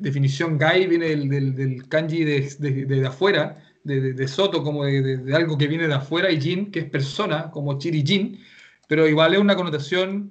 [0.00, 5.88] definición gai viene del, kanji de, de, afuera, de, soto, como de, algo que viene
[5.88, 8.38] de afuera, y jin, que es persona, como chiri jin,
[8.88, 10.30] pero igual es una connotación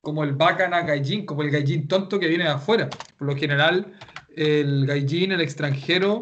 [0.00, 2.88] como el bakana gaijin, como el gaijin tonto que viene de afuera.
[3.18, 3.92] Por lo general,
[4.36, 6.20] el gaijin, el extranjero,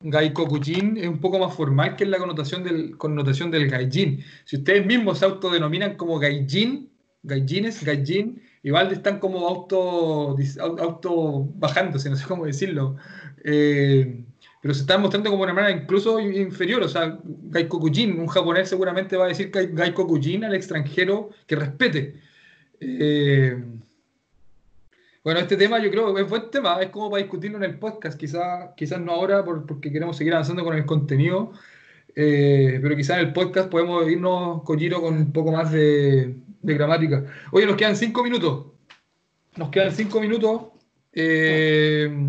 [0.00, 4.24] gaikokujin, es un poco más formal que la connotación del, connotación del gaijin.
[4.44, 6.90] Si ustedes mismos se autodenominan como gaijin,
[7.22, 10.36] gaijines, gaijin, igual están como auto,
[10.78, 12.96] auto bajándose, no sé cómo decirlo.
[13.42, 14.24] Eh,
[14.60, 16.82] pero se está mostrando como una manera incluso inferior.
[16.82, 22.20] O sea, Gaikokujin, un japonés seguramente va a decir Gaikokujin al extranjero que respete.
[22.80, 23.56] Eh,
[25.24, 27.78] bueno, este tema yo creo que es buen tema, es como para discutirlo en el
[27.78, 31.52] podcast, quizás quizás no ahora porque queremos seguir avanzando con el contenido,
[32.20, 37.24] eh, pero quizás en el podcast podemos irnos, Kojiro, con un poco más de, gramática.
[37.52, 38.66] Oye, nos quedan cinco minutos.
[39.54, 40.62] Nos quedan cinco minutos.
[41.12, 42.28] Eh,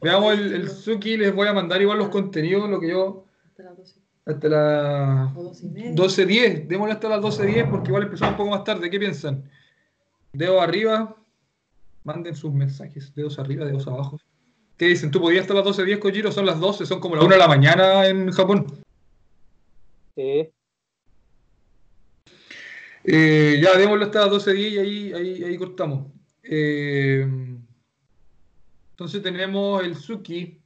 [0.00, 3.24] veamos el, el, Suki, les voy a mandar igual los contenidos, lo que yo...
[4.24, 8.90] Hasta las 12.10, démosle hasta las 12.10 porque igual empezó un poco más tarde.
[8.90, 9.50] ¿Qué piensan?
[10.32, 11.16] Dedo arriba,
[12.04, 14.20] manden sus mensajes, dedos arriba, dedos abajo.
[14.76, 15.10] ¿Qué dicen?
[15.10, 16.30] ¿Tú podías hasta las 12.10, Kojiro?
[16.30, 18.85] Son las 12, son como las 1 de la mañana en Japón.
[23.04, 26.12] Eh, ya, démoslo hasta las 12.10 y ahí, ahí, ahí cortamos.
[26.42, 27.26] Eh,
[28.90, 30.60] entonces tenemos el Suki.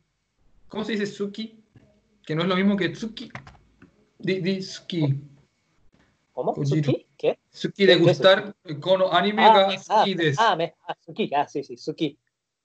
[0.68, 1.64] ¿Cómo se dice Suki?
[2.24, 3.30] Que no es lo mismo que Tsuki.
[4.18, 5.20] Di, di Suki.
[6.32, 6.54] ¿Cómo?
[6.64, 7.06] ¿Suki?
[7.16, 7.38] ¿Qué?
[7.50, 10.36] Suki de gustar con anime ah, ga ah, des.
[10.38, 12.16] Ah, me, ah, Suki, ah, sí, sí, Suki.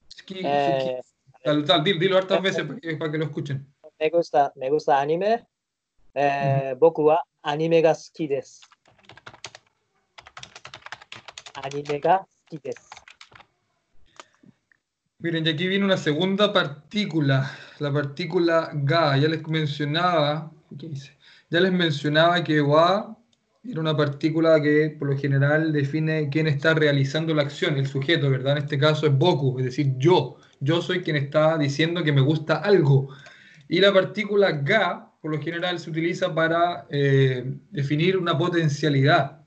[0.08, 1.42] Suki, eh, Suki.
[1.44, 3.68] Tal, tal, dilo, dilo hartas veces para que, para que, lo escuchen.
[4.00, 5.48] Me gusta, me gusta anime.
[6.16, 8.66] Eh, boku wa anime ga suki desu.
[11.62, 12.90] Anime ga suki desu.
[15.20, 19.18] Miren, y aquí viene una segunda partícula, la partícula ga.
[19.18, 21.18] Ya les mencionaba, ¿qué dice?
[21.50, 23.18] Ya les mencionaba que wa
[23.68, 28.30] era una partícula que por lo general define quién está realizando la acción, el sujeto,
[28.30, 28.58] ¿verdad?
[28.58, 30.38] En este caso es Boku, es decir, yo.
[30.60, 33.10] Yo soy quien está diciendo que me gusta algo.
[33.68, 39.42] Y la partícula ga, por lo general, se utiliza para eh, definir una potencialidad.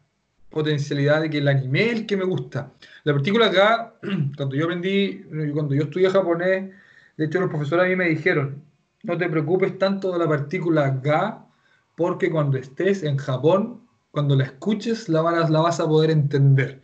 [0.50, 2.72] Potencialidad de que el anime es el que me gusta.
[3.04, 3.94] La partícula ga,
[4.36, 6.72] cuando yo aprendí, cuando yo estudié japonés,
[7.16, 8.60] de hecho los profesores a mí me dijeron,
[9.04, 11.46] no te preocupes tanto de la partícula ga,
[11.94, 16.82] porque cuando estés en Japón cuando la escuches la la vas a poder entender.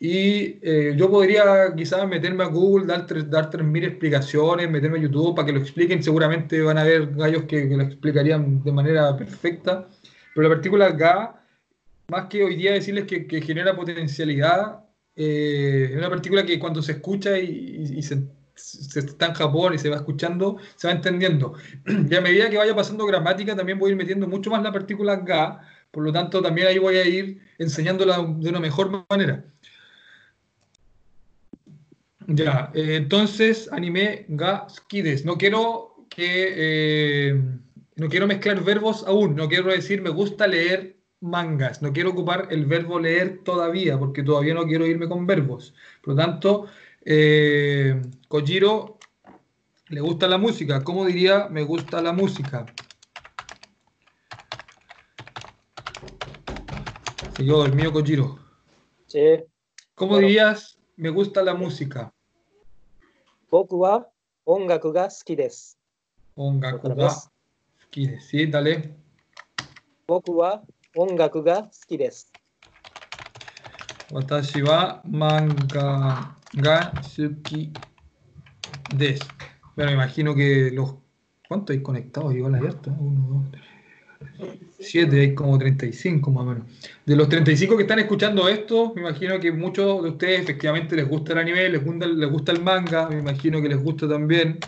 [0.00, 5.34] Y eh, yo podría quizás meterme a Google, dar, dar 3.000 explicaciones, meterme a YouTube
[5.34, 6.02] para que lo expliquen.
[6.02, 9.88] Seguramente van a haber gallos que, lo explicarían de manera perfecta.
[10.34, 11.42] Pero la partícula GA,
[12.08, 14.84] más que hoy día decirles que, que genera potencialidad,
[15.16, 18.22] eh, es una partícula que cuando se escucha y, se,
[18.54, 21.54] se, está en Japón y se va escuchando, se va entendiendo.
[22.10, 24.72] Y a medida que vaya pasando gramática, también voy a ir metiendo mucho más la
[24.72, 29.44] partícula GA por lo tanto, también ahí voy a ir enseñándola de una mejor manera.
[32.30, 35.24] Ya, eh, entonces, anime ga skides.
[35.24, 37.42] No quiero que eh,
[37.96, 42.48] no quiero mezclar verbos aún, no quiero decir me gusta leer mangas, no quiero ocupar
[42.50, 45.74] el verbo leer todavía, porque todavía no quiero irme con verbos.
[46.02, 46.66] Por lo tanto,
[47.02, 48.98] eh, Kojiro
[49.88, 50.84] le gusta la música.
[50.84, 52.66] ¿Cómo diría me gusta la música?
[57.38, 58.38] el mío Kojiro.
[59.06, 59.44] Sí.
[59.94, 62.12] ¿Cómo dirías, me gusta la música?
[63.50, 64.04] Boku wa
[64.46, 65.76] ongaku ga suki desu.
[66.36, 67.08] Ongaku ga
[67.80, 68.28] suki desu.
[68.28, 68.92] Sí, dale.
[70.06, 70.60] Boku wa
[70.96, 72.26] ongaku ga suki desu.
[74.12, 77.72] Watashi wa manga ga suki
[78.96, 79.24] desu.
[79.74, 80.94] Bueno, me imagino que los...
[81.48, 82.34] ¿Cuántos hay conectados?
[82.34, 82.90] Igual abierto.
[83.00, 83.77] Uno, dos, tres.
[84.78, 86.66] 7, hay como 35 más o menos.
[87.04, 91.08] De los 35 que están escuchando esto, me imagino que muchos de ustedes efectivamente les
[91.08, 94.58] gusta el anime, les gusta, les gusta el manga, me imagino que les gusta también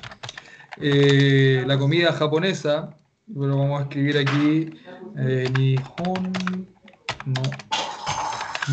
[0.80, 2.96] eh, la comida japonesa.
[3.32, 4.70] Pero vamos a escribir aquí
[5.16, 6.32] eh, Nihon
[7.26, 7.42] no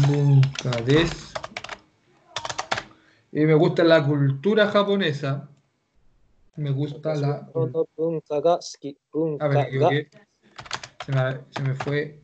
[0.07, 1.33] nunca des.
[3.31, 5.49] Y me gusta la cultura japonesa.
[6.55, 7.49] Me gusta la.
[9.39, 10.09] A ver,
[11.07, 12.19] se me, se me fue.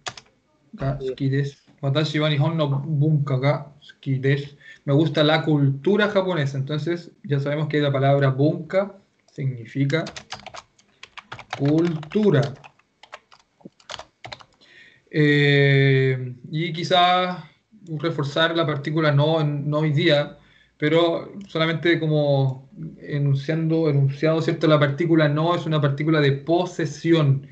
[1.82, 3.74] Watashi wa nihon no bunka ga.
[4.86, 6.58] Me gusta la cultura japonesa.
[6.58, 9.00] Entonces, ya sabemos que la palabra bunka
[9.32, 10.14] significa
[11.56, 12.60] cultura.
[15.10, 17.42] Eh, y quizás
[18.00, 20.40] reforzar la partícula no, no hoy día,
[20.78, 24.68] pero solamente como enunciando, enunciado, ¿cierto?
[24.68, 27.48] La partícula no es una partícula de posesión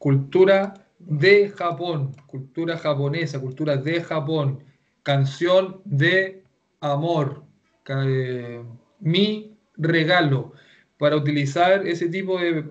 [0.00, 4.64] cultura de Japón, cultura japonesa, cultura de Japón,
[5.02, 6.42] canción de
[6.80, 7.44] amor,
[7.86, 8.62] eh,
[8.98, 10.52] mi regalo.
[10.98, 12.64] Para utilizar ese tipo de,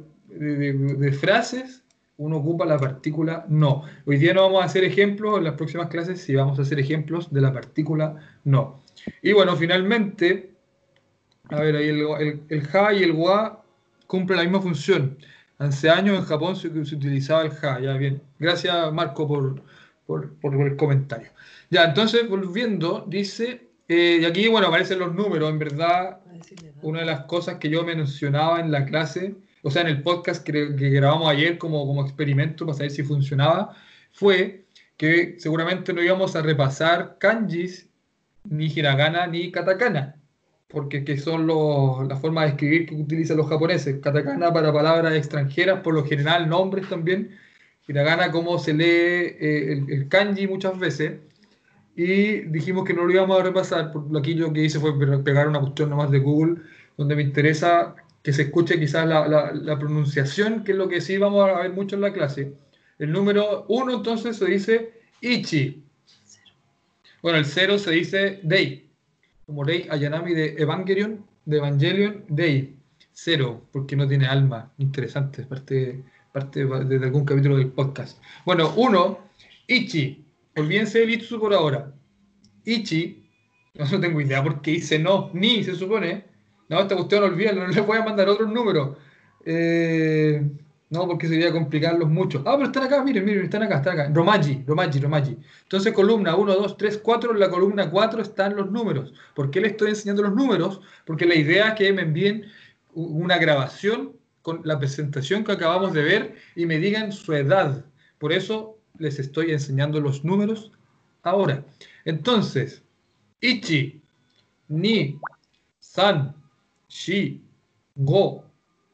[1.13, 1.83] frases,
[2.17, 3.83] uno ocupa la partícula no.
[4.05, 6.79] Hoy día no vamos a hacer ejemplos, en las próximas clases sí vamos a hacer
[6.79, 8.81] ejemplos de la partícula no.
[9.21, 10.51] Y bueno, finalmente,
[11.49, 13.63] a ver, ahí el, el, el ja y el wa
[14.07, 15.17] cumple la misma función.
[15.59, 18.21] Hace años en Japón se, utilizaba el ja, ya bien.
[18.39, 19.61] Gracias Marco por,
[20.07, 20.31] por,
[20.65, 21.29] el comentario.
[21.69, 26.19] Ya, entonces volviendo, dice, eh, y aquí bueno aparecen los números, en verdad,
[26.81, 30.43] una de las cosas que yo mencionaba en la clase, o sea, en el podcast
[30.45, 33.75] que, grabamos ayer como, como experimento para saber si funcionaba,
[34.13, 37.89] fue que seguramente no íbamos a repasar kanjis,
[38.45, 40.19] ni hiragana, ni katakana
[40.69, 43.99] porque que son los, la forma de escribir que utilizan los japoneses.
[44.01, 47.37] Katakana para palabras extranjeras, por lo general nombres también.
[47.87, 51.19] Hiragana como se lee eh, el, kanji muchas veces.
[51.95, 54.93] Y dijimos que no lo íbamos a repasar, porque aquí yo que hice fue
[55.23, 56.61] pegar una cuestión nomás de Google,
[56.97, 61.17] donde me interesa que se escuche quizás la, la, pronunciación, que es lo que sí
[61.17, 62.53] vamos a ver mucho en la clase.
[62.99, 65.83] El número uno entonces se dice Ichi.
[67.23, 68.88] Bueno, el cero se dice Dei
[69.49, 72.77] como Rey Ayanami de Evangelion, de Evangelion, Day,
[73.11, 74.71] cero, porque no tiene alma.
[74.77, 78.21] Interesante, parte, parte de algún capítulo del podcast.
[78.45, 79.17] Bueno, uno,
[79.65, 80.23] Ichi.
[80.55, 81.91] Olvídense el Itsu por ahora.
[82.63, 83.27] Ichi,
[83.73, 86.25] no tengo idea por qué dice no, ni se supone.
[86.69, 88.99] No, esta cuestión olvídalo, no le voy a mandar otro número.
[89.45, 90.47] Eh,
[90.89, 92.43] no, porque sería complicarlos mucho.
[92.47, 94.11] Ah, pero están acá, miren, miren, están acá, están acá.
[94.11, 95.37] Romaji, Romaji, Romaji.
[95.63, 99.13] Entonces, columna 1, 2, 3, 4, en la columna 4 están los números.
[99.35, 100.81] ¿Por qué les estoy enseñando los números?
[101.05, 102.45] Porque la idea es que me envíen
[102.95, 107.85] una grabación con la presentación que acabamos de ver y me digan su edad.
[108.17, 110.71] Por eso les estoy enseñando los números
[111.21, 111.63] ahora.
[112.05, 112.81] Entonces,
[113.41, 114.01] Ichi,
[114.69, 115.19] Ni,
[115.79, 116.35] San,
[116.87, 117.43] Shi,
[117.95, 118.43] Go,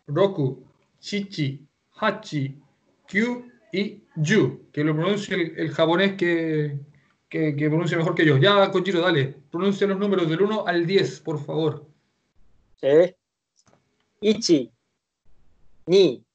[0.08, 0.62] Roku,
[1.00, 1.65] Chichi,
[1.96, 2.62] Hachi,
[3.08, 6.80] Kyu y Yu, que lo pronuncia el, japonés que,
[7.30, 8.38] que, pronuncia mejor que yo.
[8.38, 11.86] Ya, Kojiro, dale, pronuncia los números del 1 al 10, por favor.
[12.82, 13.16] ¿Eh?
[14.22, 14.72] Ichi,
[15.88, 16.26] Ni,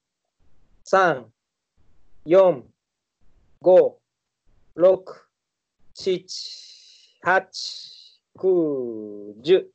[0.82, 1.30] San,
[2.24, 2.72] Yon,
[3.60, 4.00] Go,
[4.74, 5.28] Rok,
[5.94, 9.70] Shich, Hach, Ku, Yu.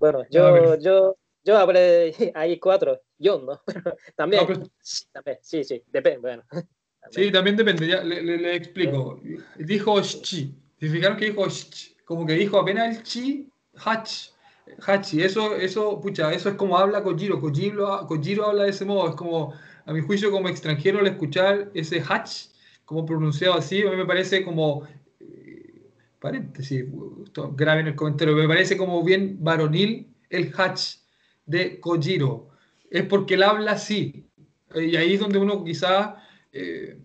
[0.00, 3.60] Bueno, yo, yo, yo hablé ahí cuatro yo, ¿no?
[4.16, 4.46] también,
[5.12, 6.42] también, sí, sí, depende, bueno.
[7.10, 9.18] Sí, también depende, ya le, explico.
[9.56, 11.96] Dijo chi, ¿se fijaron que dijo sh?
[12.04, 14.28] Como que dijo apenas el chi, hach,
[14.86, 19.08] hachi, eso, eso, pucha, eso es como habla Kojiro, Kojiro, Kojiro habla de ese modo,
[19.08, 19.54] es como,
[19.86, 22.48] a mi juicio como extranjero al escuchar ese hach,
[22.84, 24.86] como pronunciado así, a mí me parece como,
[25.20, 25.88] eh,
[26.20, 26.84] paréntesis,
[27.56, 30.96] grave en el comentario, me parece como bien varonil el hach
[31.46, 32.49] de Kojiro
[32.90, 34.26] es porque él habla así.
[34.74, 36.14] Y ahí es donde uno quizás,
[36.52, 36.98] eh,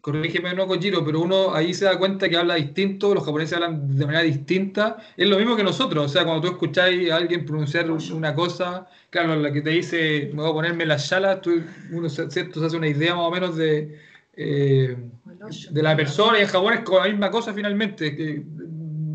[0.00, 3.96] corrígeme no Kojiro, pero uno ahí se da cuenta que habla distinto, los japoneses hablan
[3.96, 4.98] de manera distinta.
[5.16, 8.88] Es lo mismo que nosotros, o sea, cuando tú escucháis a alguien pronunciar una cosa,
[9.10, 11.62] claro, la que te dice, me voy a ponerme la shala, tú,
[11.92, 12.60] uno ¿cierto?
[12.60, 13.98] se hace una idea más o menos de,
[14.34, 14.96] eh,
[15.70, 18.42] de la persona y en Japón es con la misma cosa finalmente, que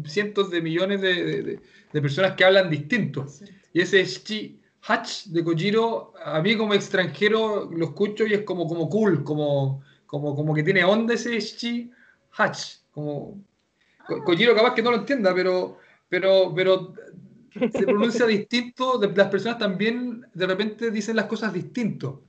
[0.06, 1.60] cientos de millones de,
[1.92, 3.26] de personas que hablan distinto.
[3.74, 8.42] Y ese es chi Hatch de Kojiro, a mí como extranjero lo escucho y es
[8.42, 11.92] como, como cool, como, como, como que tiene onda ese Shi
[12.38, 12.78] Hatch.
[12.92, 13.44] Como,
[14.26, 16.94] Kojiro capaz que no lo entienda, pero, pero, pero
[17.52, 22.24] se pronuncia distinto, las personas también de repente dicen las cosas distinto.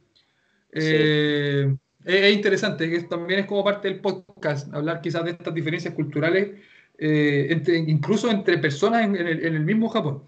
[0.72, 5.92] Eh, es, interesante, que también es como parte del podcast, hablar quizás de estas diferencias
[5.92, 6.54] culturales,
[6.96, 10.22] eh, entre, incluso entre personas en, el, mismo Japón.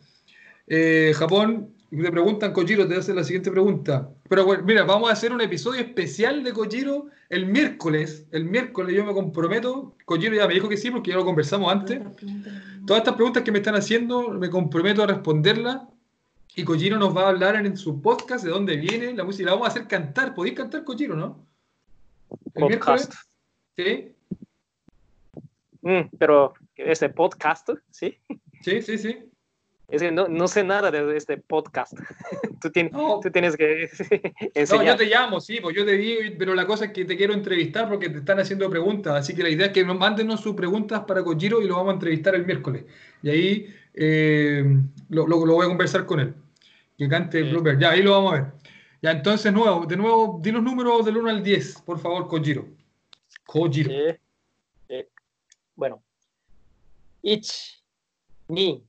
[0.66, 4.10] Eh, Japón y te preguntan, Kojiro, te hacen la siguiente pregunta.
[4.28, 8.26] Pero bueno, mira, vamos a hacer un episodio especial de Kojiro el miércoles.
[8.30, 9.96] El miércoles yo me comprometo.
[10.04, 12.00] Kojiro ya me dijo que sí, porque ya lo conversamos antes.
[12.86, 15.80] Todas estas preguntas que me están haciendo, me comprometo a responderlas.
[16.54, 19.46] Y Kojiro nos va a hablar en su podcast de dónde viene la música.
[19.46, 20.34] La vamos a hacer cantar.
[20.34, 21.46] ¿Podéis cantar, Kojiro, no?
[22.54, 23.14] El podcast.
[23.76, 24.14] Sí.
[25.80, 28.18] Mm, pero ese podcast, ¿sí?
[28.60, 29.27] Sí, sí, sí.
[29.88, 31.94] Es que no, no sé nada de este podcast.
[32.60, 33.84] tú, tienes, tú tienes que
[34.54, 34.84] enseñar.
[34.84, 37.16] No, yo te llamo, sí, pues yo te digo, pero la cosa es que te
[37.16, 39.14] quiero entrevistar porque te están haciendo preguntas.
[39.14, 41.92] Así que la idea es que nos mándenos sus preguntas para Kojiro y lo vamos
[41.92, 42.84] a entrevistar el miércoles.
[43.22, 44.62] Y ahí eh,
[45.08, 46.34] lo, lo, voy a conversar con él.
[46.98, 47.78] Que cante el blooper.
[47.78, 48.52] Ya, ahí lo vamos a ver.
[49.00, 52.66] Ya, entonces, nuevo, de nuevo, di los números del 1 al 10, por favor, Kojiro.
[53.46, 53.90] Kojiro.
[55.76, 56.02] Bueno.
[57.22, 57.82] Ich,
[58.48, 58.87] ni,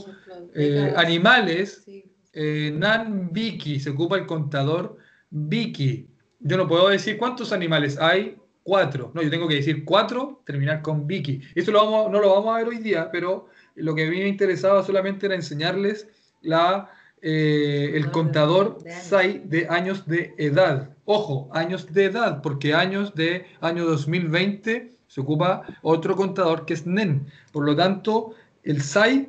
[0.54, 1.84] eh, animales,
[2.32, 4.96] eh, nan biki, se ocupa el contador
[5.30, 6.08] biki.
[6.40, 9.10] Yo no puedo decir cuántos animales hay, cuatro.
[9.14, 11.40] No, yo tengo que decir cuatro, terminar con biki.
[11.54, 14.18] Esto lo vamos, no lo vamos a ver hoy día, pero lo que a mí
[14.18, 16.08] me interesaba solamente era enseñarles
[16.42, 16.90] la
[17.22, 20.90] eh, el contador SAI de años de edad.
[21.04, 26.86] Ojo, años de edad, porque años de año 2020 se ocupa otro contador que es
[26.86, 27.26] NEN.
[27.52, 29.28] Por lo tanto, el SAI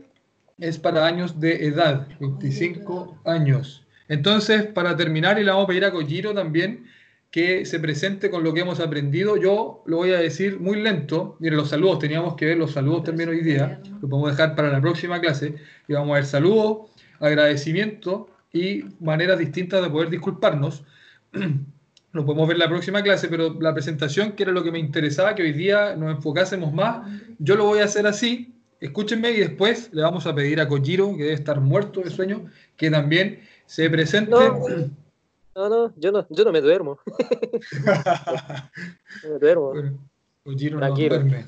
[0.60, 3.86] es para años de edad, 25 años.
[4.08, 6.86] Entonces, para terminar, y le vamos a pedir a Kojiro también
[7.32, 9.38] que se presente con lo que hemos aprendido.
[9.38, 11.38] Yo lo voy a decir muy lento.
[11.40, 13.82] Miren, los saludos, teníamos que ver los saludos también hoy día.
[14.02, 15.56] Lo podemos dejar para la próxima clase.
[15.88, 20.84] Y vamos a ver saludos agradecimiento y maneras distintas de poder disculparnos.
[22.12, 24.80] Lo podemos ver en la próxima clase, pero la presentación, que era lo que me
[24.80, 27.08] interesaba, que hoy día nos enfocásemos más,
[27.38, 28.52] yo lo voy a hacer así.
[28.80, 32.46] Escúchenme y después le vamos a pedir a Kojiro, que debe estar muerto de sueño,
[32.76, 34.32] que también se presente.
[34.32, 34.68] No,
[35.70, 36.98] no, yo no, yo no me duermo.
[39.24, 39.74] no me duermo.
[40.44, 41.46] Kojiro no duerme.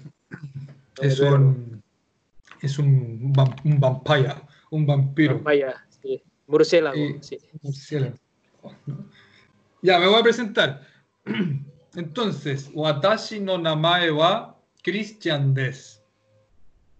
[1.01, 1.81] es, un,
[2.61, 4.35] es un, un vampire
[4.71, 5.39] un vampiro.
[5.39, 6.23] Vaya, sí.
[6.47, 7.37] Murciélago, sí.
[9.81, 10.81] Ya, me voy a presentar.
[11.95, 16.01] Entonces, Watashi no namae wa Christian des.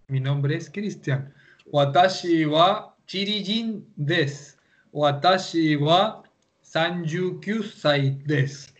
[0.08, 1.32] Mi nombre es Christian.
[1.66, 4.58] Watashi wa Chirijin des.
[4.92, 6.22] Watashi wa
[6.62, 8.72] Sanju Kyusai des.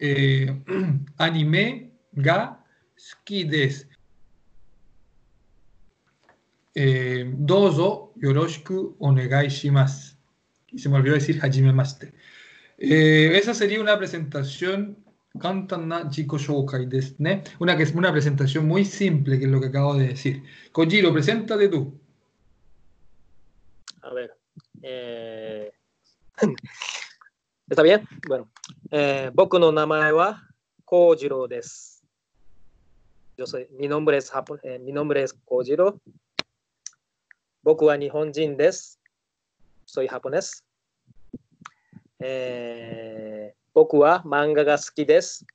[0.00, 0.50] Eh,
[1.18, 2.58] anime ga
[2.96, 3.86] suki des.
[6.74, 10.16] Eh, dozo yoroshiku onegai shimasu.
[10.72, 12.14] Y se me olvidó decir hajime maste.
[12.78, 14.96] Eh, esa sería una presentación
[15.38, 16.88] Kantana Chiko Shoukai
[17.58, 20.42] Una que es una presentación muy simple, que es lo que acabo de decir.
[20.72, 21.98] Kojiro, preséntate tú.
[24.02, 24.36] A ver.
[24.82, 25.72] Eh...
[27.68, 28.06] ¿Está bien?
[28.28, 28.50] Bueno.
[28.90, 30.42] Eh, no namae wa
[30.84, 32.02] Kojiro desu.
[33.38, 34.30] Yo soy, mi nombre es,
[34.62, 36.00] eh, mi nombre es Kojiro.
[37.64, 38.98] 僕は日本人です。
[39.86, 40.66] そういうハポネス。
[42.18, 45.46] えー、僕は漫画が好きです。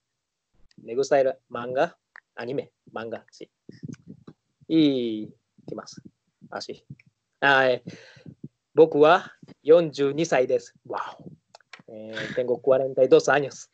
[0.82, 1.98] ネグサイル漫画、
[2.36, 3.52] アニメ、漫画、し。
[4.70, 5.34] いい、
[5.68, 6.02] きます。
[6.50, 6.86] 足。
[7.42, 7.84] はい。
[8.74, 9.34] 僕は
[9.66, 10.76] 42歳です。
[10.88, 11.30] わお。
[11.90, 13.70] えー、tengo 42アニュス。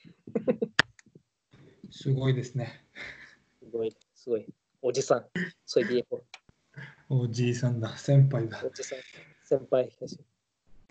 [1.91, 2.83] すごいですね。
[3.59, 4.47] すごい、すごい。
[4.81, 5.25] おじさん、
[5.67, 6.07] そういう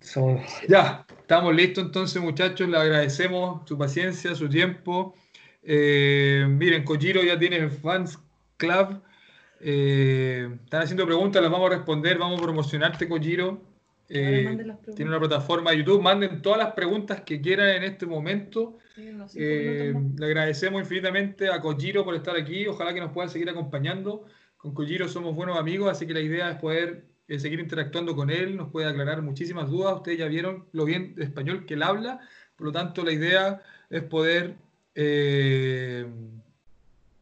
[0.03, 0.63] soy viejo.
[0.67, 2.67] ya, estamos listos entonces, muchachos.
[2.67, 5.15] Le agradecemos su paciencia, su tiempo.
[5.63, 8.19] Eh, miren, Kojiro ya tiene fans
[8.57, 9.01] club.
[9.61, 12.17] Eh, están haciendo preguntas, las vamos a responder.
[12.17, 13.61] Vamos a promocionarte, Kojiro.
[14.09, 16.01] Eh, tiene una plataforma de YouTube.
[16.01, 18.77] Manden todas las preguntas que quieran en este momento.
[19.37, 22.67] le agradecemos infinitamente a Kojiro por estar aquí.
[22.67, 24.25] Ojalá que nos puedan seguir acompañando.
[24.63, 28.29] Con Kojiro somos buenos amigos, así que la idea es poder eh, seguir interactuando con
[28.29, 29.93] él, nos puede aclarar muchísimas dudas.
[29.97, 32.21] Ustedes ya vieron lo bien español que él habla,
[32.55, 34.55] Por lo tanto, la idea es poder
[34.95, 36.05] eh,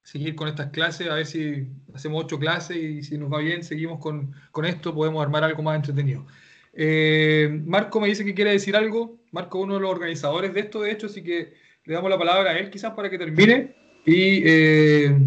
[0.03, 1.65] seguir con estas clases, a ver si
[1.95, 5.77] hacemos ocho clases y si nos va bien, seguimos con, esto, podemos armar algo más
[5.77, 6.27] entretenido.
[6.73, 9.17] Eh, Marco me dice que quiere decir algo.
[9.31, 12.51] Marco, uno de los organizadores de esto, de hecho, así que le damos la palabra
[12.51, 13.75] a él quizás para que termine.
[14.05, 15.17] Y, eh,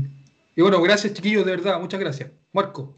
[0.57, 2.31] y bueno, gracias chiquillos, de verdad, muchas gracias.
[2.53, 2.97] Marco.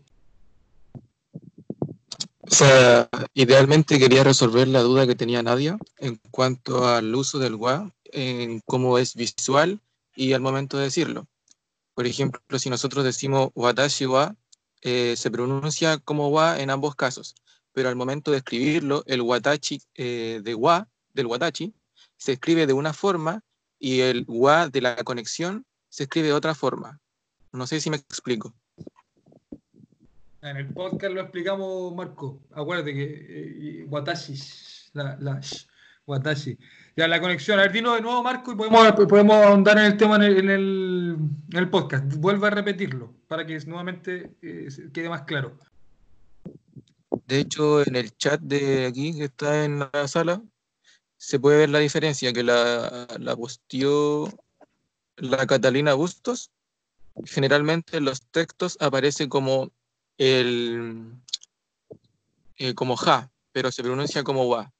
[2.49, 7.57] O sea, idealmente quería resolver la duda que tenía Nadia en cuanto al uso del
[7.57, 9.81] WA, en cómo es visual
[10.15, 11.27] y al momento de decirlo.
[11.95, 14.37] Por ejemplo, si nosotros decimos watashi wa,
[14.83, 17.35] eh, se pronuncia como wa en ambos casos,
[17.73, 21.75] pero al momento de escribirlo, el watachi eh, de wa, del watachi,
[22.17, 23.43] se escribe de una forma
[23.79, 27.01] y el wa de la conexión se escribe de otra forma.
[27.53, 28.55] No sé si me explico.
[30.43, 32.41] En el podcast lo explicamos, Marco.
[32.53, 34.35] Acuérdate que eh, watashi,
[34.93, 35.41] la, la
[36.07, 36.57] watashi.
[36.97, 37.59] Ya, la conexión.
[37.59, 41.69] A ver, dinos de nuevo, Marco, y podemos, podemos ahondar en el tema en el,
[41.71, 42.15] podcast.
[42.15, 45.59] Vuelve a repetirlo para que nuevamente eh, quede más claro.
[47.27, 50.41] De hecho, en el chat de aquí, que está en la sala,
[51.17, 54.29] se puede ver la diferencia que la, la posteó
[55.17, 56.53] la Catalina Bustos.
[57.25, 59.71] Generalmente en los textos aparece como
[60.19, 61.13] el
[62.59, 64.73] eh, como ja, pero se pronuncia como wa.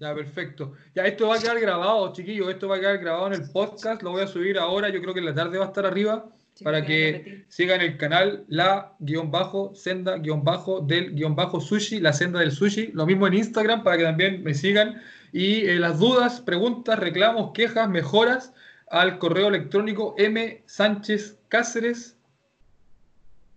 [0.00, 0.72] Ya, perfecto.
[0.94, 2.48] Ya, esto va a quedar grabado, chiquillos.
[2.48, 4.02] Esto va a quedar grabado en el podcast.
[4.02, 4.88] Lo voy a subir ahora.
[4.88, 6.24] Yo creo que en la tarde va a estar arriba
[6.64, 12.00] para que sigan el canal la guion bajo senda guion bajo del guion bajo sushi,
[12.00, 12.92] la senda del sushi.
[12.94, 15.02] Lo mismo en Instagram para que también me sigan.
[15.32, 18.54] Y eh, las dudas, preguntas, reclamos, quejas, mejoras
[18.90, 22.18] al correo electrónico m sánchez cáceres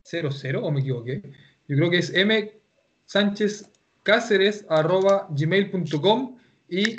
[0.03, 1.23] 00 o me equivoqué.
[1.67, 2.53] Yo creo que es m
[3.05, 3.69] sánchez
[5.29, 6.37] gmail.com
[6.69, 6.97] y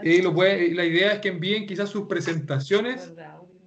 [0.04, 3.12] y lo puede, la idea es que envíen quizás sus presentaciones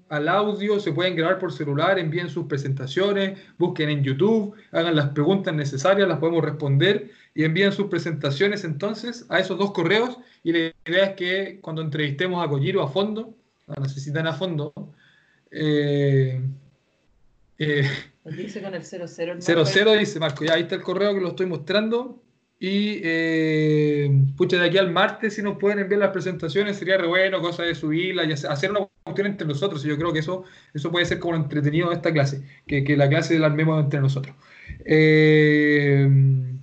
[0.08, 5.08] al audio, se pueden grabar por celular, envíen sus presentaciones, busquen en YouTube, hagan las
[5.08, 10.52] preguntas necesarias, las podemos responder y envíen sus presentaciones entonces a esos dos correos y
[10.52, 13.34] la idea es que cuando entrevistemos a Kojiro a fondo,
[13.66, 14.74] la necesitan a fondo,
[15.50, 16.42] eh,
[17.58, 17.88] eh,
[18.24, 19.08] dice con el 00.
[19.40, 22.22] 00 dice Marco, ya ahí está el correo que lo estoy mostrando.
[22.64, 27.08] Y eh, pucha, de aquí al martes, si nos pueden enviar las presentaciones, sería re
[27.08, 29.84] bueno, cosa de subirla y hacer una cuestión entre nosotros.
[29.84, 32.84] Y yo creo que eso, eso puede ser como lo entretenido de esta clase, que,
[32.84, 34.36] que la clase la armemos entre nosotros.
[34.84, 36.08] Eh,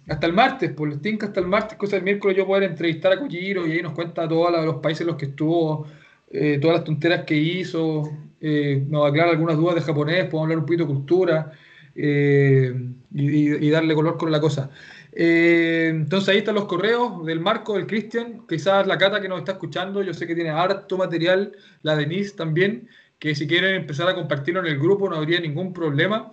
[0.07, 3.11] hasta el martes, por el tinca hasta el martes, cosa del miércoles, yo poder entrevistar
[3.11, 5.85] a Kojiro y ahí nos cuenta todos los países en los que estuvo,
[6.31, 10.59] eh, todas las tonteras que hizo, eh, nos aclara algunas dudas de japonés, podemos hablar
[10.59, 11.51] un poquito de cultura
[11.93, 14.69] y, y darle color con la cosa.
[15.11, 19.39] Eh, entonces ahí están los correos del Marco, del Cristian, quizás la Cata que nos
[19.39, 24.07] está escuchando, yo sé que tiene harto material, la Denise también, que si quieren empezar
[24.07, 26.31] a compartirlo en el grupo no habría ningún problema.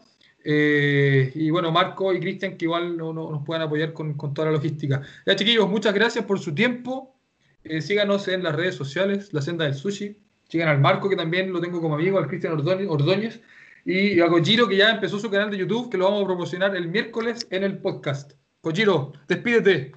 [0.48, 4.52] Eh, y bueno, Marco y Cristian que igual no, nos puedan apoyar con, toda la
[4.52, 5.02] logística.
[5.26, 7.18] Ya chiquillos, muchas gracias por su tiempo.
[7.64, 10.16] Eh, síganos en las redes sociales, La Senda del Sushi.
[10.48, 13.40] Sigan al Marco, que también lo tengo como amigo, al Cristian Ordóñez.
[13.84, 16.76] Y a Giro que ya empezó su canal de YouTube, que lo vamos a promocionar
[16.76, 18.32] el miércoles en el podcast.
[18.60, 19.92] Kojiro, despídete.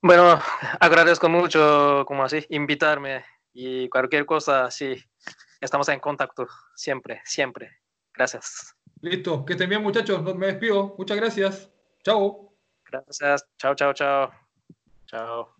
[0.00, 0.40] Bueno,
[0.80, 4.96] agradezco mucho, como así, invitarme y cualquier cosa, sí,
[5.60, 6.46] estamos en contacto
[6.76, 7.80] siempre, siempre.
[8.14, 8.74] Gracias.
[9.00, 10.94] Listo, que estén bien muchachos, me despido.
[10.98, 11.70] Muchas gracias.
[12.04, 12.54] Chao.
[12.90, 13.46] Gracias.
[13.58, 14.32] Chao, chao, chao.
[15.06, 15.57] Chao.